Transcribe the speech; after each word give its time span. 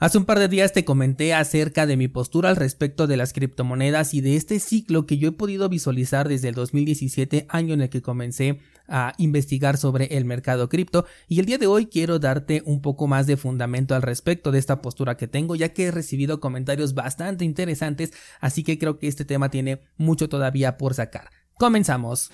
Hace 0.00 0.16
un 0.16 0.26
par 0.26 0.38
de 0.38 0.46
días 0.46 0.72
te 0.72 0.84
comenté 0.84 1.34
acerca 1.34 1.84
de 1.84 1.96
mi 1.96 2.06
postura 2.06 2.50
al 2.50 2.56
respecto 2.56 3.08
de 3.08 3.16
las 3.16 3.32
criptomonedas 3.32 4.14
y 4.14 4.20
de 4.20 4.36
este 4.36 4.60
ciclo 4.60 5.06
que 5.06 5.18
yo 5.18 5.30
he 5.30 5.32
podido 5.32 5.68
visualizar 5.68 6.28
desde 6.28 6.48
el 6.48 6.54
2017, 6.54 7.46
año 7.48 7.74
en 7.74 7.80
el 7.80 7.88
que 7.88 8.00
comencé 8.00 8.60
a 8.86 9.14
investigar 9.18 9.76
sobre 9.76 10.16
el 10.16 10.24
mercado 10.24 10.68
cripto 10.68 11.04
y 11.26 11.40
el 11.40 11.46
día 11.46 11.58
de 11.58 11.66
hoy 11.66 11.86
quiero 11.86 12.20
darte 12.20 12.62
un 12.64 12.80
poco 12.80 13.08
más 13.08 13.26
de 13.26 13.36
fundamento 13.36 13.96
al 13.96 14.02
respecto 14.02 14.52
de 14.52 14.60
esta 14.60 14.80
postura 14.80 15.16
que 15.16 15.26
tengo 15.26 15.56
ya 15.56 15.70
que 15.70 15.86
he 15.86 15.90
recibido 15.90 16.38
comentarios 16.38 16.94
bastante 16.94 17.44
interesantes 17.44 18.12
así 18.40 18.62
que 18.62 18.78
creo 18.78 19.00
que 19.00 19.08
este 19.08 19.24
tema 19.24 19.50
tiene 19.50 19.80
mucho 19.96 20.28
todavía 20.28 20.78
por 20.78 20.94
sacar. 20.94 21.30
Comenzamos. 21.58 22.30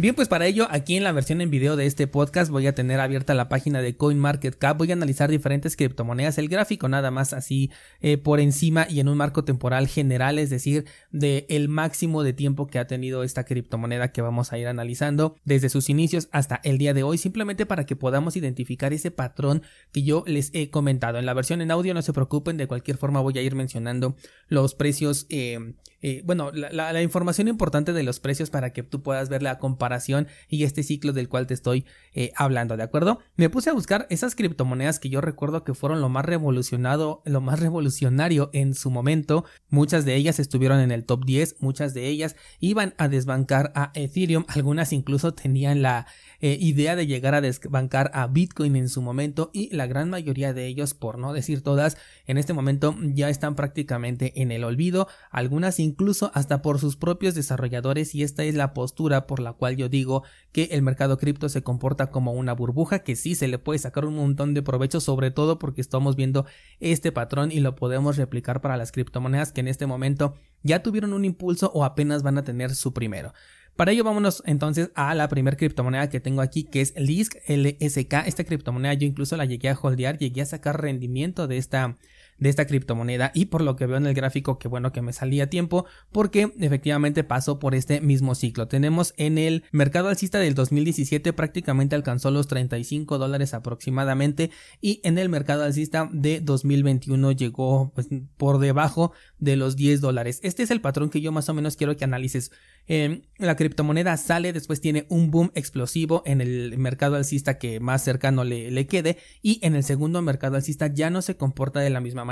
Bien, 0.00 0.14
pues 0.14 0.28
para 0.28 0.46
ello, 0.46 0.68
aquí 0.70 0.94
en 0.94 1.02
la 1.02 1.10
versión 1.10 1.40
en 1.40 1.50
video 1.50 1.74
de 1.74 1.84
este 1.86 2.06
podcast 2.06 2.52
voy 2.52 2.68
a 2.68 2.72
tener 2.72 3.00
abierta 3.00 3.34
la 3.34 3.48
página 3.48 3.82
de 3.82 3.96
CoinMarketCap, 3.96 4.78
voy 4.78 4.90
a 4.90 4.92
analizar 4.92 5.28
diferentes 5.28 5.74
criptomonedas, 5.74 6.38
el 6.38 6.48
gráfico 6.48 6.88
nada 6.88 7.10
más 7.10 7.32
así 7.32 7.72
eh, 8.00 8.16
por 8.16 8.38
encima 8.38 8.86
y 8.88 9.00
en 9.00 9.08
un 9.08 9.16
marco 9.16 9.42
temporal 9.42 9.88
general, 9.88 10.38
es 10.38 10.50
decir, 10.50 10.84
de 11.10 11.46
el 11.48 11.68
máximo 11.68 12.22
de 12.22 12.32
tiempo 12.32 12.68
que 12.68 12.78
ha 12.78 12.86
tenido 12.86 13.24
esta 13.24 13.42
criptomoneda 13.42 14.12
que 14.12 14.22
vamos 14.22 14.52
a 14.52 14.58
ir 14.58 14.68
analizando 14.68 15.34
desde 15.44 15.68
sus 15.68 15.90
inicios 15.90 16.28
hasta 16.30 16.60
el 16.62 16.78
día 16.78 16.94
de 16.94 17.02
hoy, 17.02 17.18
simplemente 17.18 17.66
para 17.66 17.84
que 17.84 17.96
podamos 17.96 18.36
identificar 18.36 18.92
ese 18.92 19.10
patrón 19.10 19.64
que 19.90 20.04
yo 20.04 20.22
les 20.28 20.52
he 20.54 20.70
comentado. 20.70 21.18
En 21.18 21.26
la 21.26 21.34
versión 21.34 21.60
en 21.60 21.72
audio 21.72 21.92
no 21.92 22.02
se 22.02 22.12
preocupen, 22.12 22.56
de 22.56 22.68
cualquier 22.68 22.98
forma 22.98 23.18
voy 23.20 23.36
a 23.36 23.42
ir 23.42 23.56
mencionando 23.56 24.14
los 24.46 24.76
precios 24.76 25.26
eh, 25.28 25.74
eh, 26.00 26.22
bueno, 26.24 26.52
la, 26.52 27.02
información 27.02 27.48
importante 27.48 27.92
de 27.92 28.04
los 28.04 28.20
precios 28.20 28.50
para 28.50 28.72
que 28.72 28.84
tú 28.84 29.02
puedas 29.02 29.28
ver 29.28 29.42
la 29.42 29.58
comparación 29.58 30.28
y 30.48 30.62
este 30.62 30.84
ciclo 30.84 31.12
del 31.12 31.28
cual 31.28 31.46
te 31.46 31.54
estoy 31.54 31.84
eh, 32.14 32.32
hablando, 32.36 32.76
¿de 32.76 32.84
acuerdo? 32.84 33.18
Me 33.36 33.50
puse 33.50 33.70
a 33.70 33.72
buscar 33.72 34.06
esas 34.10 34.36
criptomonedas 34.36 35.00
que 35.00 35.08
yo 35.08 35.20
recuerdo 35.20 35.64
que 35.64 35.74
fueron 35.74 36.00
lo 36.00 36.08
más 36.08 36.24
revolucionado, 36.24 37.22
lo 37.24 37.40
más 37.40 37.58
revolucionario 37.58 38.50
en 38.52 38.74
su 38.74 38.90
momento. 38.90 39.44
Muchas 39.70 40.04
de 40.04 40.14
ellas 40.14 40.38
estuvieron 40.38 40.78
en 40.80 40.92
el 40.92 41.04
top 41.04 41.24
10, 41.24 41.56
muchas 41.60 41.94
de 41.94 42.06
ellas 42.06 42.36
iban 42.60 42.94
a 42.96 43.08
desbancar 43.08 43.72
a 43.74 43.90
Ethereum, 43.94 44.44
algunas 44.48 44.92
incluso 44.92 45.34
tenían 45.34 45.82
la 45.82 46.06
eh, 46.40 46.56
idea 46.60 46.94
de 46.94 47.08
llegar 47.08 47.34
a 47.34 47.40
desbancar 47.40 48.12
a 48.14 48.28
Bitcoin 48.28 48.76
en 48.76 48.88
su 48.88 49.02
momento 49.02 49.50
y 49.52 49.74
la 49.74 49.86
gran 49.88 50.10
mayoría 50.10 50.52
de 50.52 50.66
ellos, 50.66 50.94
por 50.94 51.18
no 51.18 51.32
decir 51.32 51.62
todas, 51.62 51.96
en 52.26 52.38
este 52.38 52.52
momento 52.52 52.94
ya 53.02 53.28
están 53.28 53.56
prácticamente 53.56 54.40
en 54.40 54.52
el 54.52 54.62
olvido, 54.62 55.08
algunas 55.30 55.80
incluso 55.80 55.87
hasta 56.32 56.62
por 56.62 56.78
sus 56.78 56.96
propios 56.96 57.34
desarrolladores 57.34 58.14
y 58.14 58.22
esta 58.22 58.44
es 58.44 58.54
la 58.54 58.74
postura 58.74 59.26
por 59.26 59.40
la 59.40 59.52
cual 59.52 59.76
yo 59.76 59.88
digo 59.88 60.22
que 60.52 60.64
el 60.72 60.82
mercado 60.82 61.18
cripto 61.18 61.48
se 61.48 61.62
comporta 61.62 62.10
como 62.10 62.32
una 62.32 62.52
burbuja 62.52 63.00
que 63.00 63.16
sí 63.16 63.34
se 63.34 63.48
le 63.48 63.58
puede 63.58 63.78
sacar 63.78 64.04
un 64.04 64.16
montón 64.16 64.54
de 64.54 64.62
provecho 64.62 65.00
sobre 65.00 65.30
todo 65.30 65.58
porque 65.58 65.80
estamos 65.80 66.16
viendo 66.16 66.46
este 66.80 67.12
patrón 67.12 67.52
y 67.52 67.60
lo 67.60 67.74
podemos 67.74 68.16
replicar 68.16 68.60
para 68.60 68.76
las 68.76 68.92
criptomonedas 68.92 69.52
que 69.52 69.60
en 69.60 69.68
este 69.68 69.86
momento 69.86 70.34
ya 70.62 70.82
tuvieron 70.82 71.12
un 71.12 71.24
impulso 71.24 71.70
o 71.74 71.84
apenas 71.84 72.22
van 72.22 72.38
a 72.38 72.44
tener 72.44 72.74
su 72.74 72.92
primero. 72.92 73.32
Para 73.76 73.92
ello 73.92 74.02
vámonos 74.02 74.42
entonces 74.44 74.90
a 74.96 75.14
la 75.14 75.28
primera 75.28 75.56
criptomoneda 75.56 76.10
que 76.10 76.18
tengo 76.18 76.40
aquí 76.40 76.64
que 76.64 76.80
es 76.80 76.94
LISC 76.96 77.36
LSK. 77.48 78.26
Esta 78.26 78.42
criptomoneda 78.42 78.94
yo 78.94 79.06
incluso 79.06 79.36
la 79.36 79.44
llegué 79.44 79.68
a 79.68 79.78
holdear, 79.80 80.18
llegué 80.18 80.42
a 80.42 80.46
sacar 80.46 80.80
rendimiento 80.82 81.46
de 81.46 81.58
esta 81.58 81.96
de 82.38 82.48
esta 82.48 82.66
criptomoneda 82.66 83.32
y 83.34 83.46
por 83.46 83.62
lo 83.62 83.76
que 83.76 83.86
veo 83.86 83.96
en 83.96 84.06
el 84.06 84.14
gráfico 84.14 84.58
que 84.58 84.68
bueno 84.68 84.92
que 84.92 85.02
me 85.02 85.12
salía 85.12 85.44
a 85.44 85.46
tiempo 85.48 85.86
porque 86.12 86.52
efectivamente 86.58 87.24
pasó 87.24 87.58
por 87.58 87.74
este 87.74 88.00
mismo 88.00 88.34
ciclo. 88.34 88.68
Tenemos 88.68 89.14
en 89.16 89.38
el 89.38 89.64
mercado 89.72 90.08
alcista 90.08 90.38
del 90.38 90.54
2017 90.54 91.32
prácticamente 91.32 91.94
alcanzó 91.94 92.30
los 92.30 92.46
35 92.48 93.18
dólares 93.18 93.54
aproximadamente 93.54 94.50
y 94.80 95.00
en 95.04 95.18
el 95.18 95.28
mercado 95.28 95.64
alcista 95.64 96.08
de 96.12 96.40
2021 96.40 97.32
llegó 97.32 97.92
pues, 97.94 98.08
por 98.36 98.58
debajo 98.58 99.12
de 99.38 99.56
los 99.56 99.76
10 99.76 100.00
dólares. 100.00 100.40
Este 100.42 100.62
es 100.62 100.70
el 100.70 100.80
patrón 100.80 101.10
que 101.10 101.20
yo 101.20 101.32
más 101.32 101.48
o 101.48 101.54
menos 101.54 101.76
quiero 101.76 101.96
que 101.96 102.04
analices. 102.04 102.50
Eh, 102.86 103.22
la 103.36 103.56
criptomoneda 103.56 104.16
sale, 104.16 104.52
después 104.52 104.80
tiene 104.80 105.06
un 105.08 105.30
boom 105.30 105.50
explosivo 105.54 106.22
en 106.24 106.40
el 106.40 106.78
mercado 106.78 107.16
alcista 107.16 107.58
que 107.58 107.80
más 107.80 108.02
cercano 108.02 108.44
le, 108.44 108.70
le 108.70 108.86
quede 108.86 109.18
y 109.42 109.60
en 109.62 109.74
el 109.74 109.84
segundo 109.84 110.22
mercado 110.22 110.56
alcista 110.56 110.86
ya 110.86 111.10
no 111.10 111.22
se 111.22 111.36
comporta 111.36 111.80
de 111.80 111.90
la 111.90 112.00
misma 112.00 112.24
manera. 112.24 112.27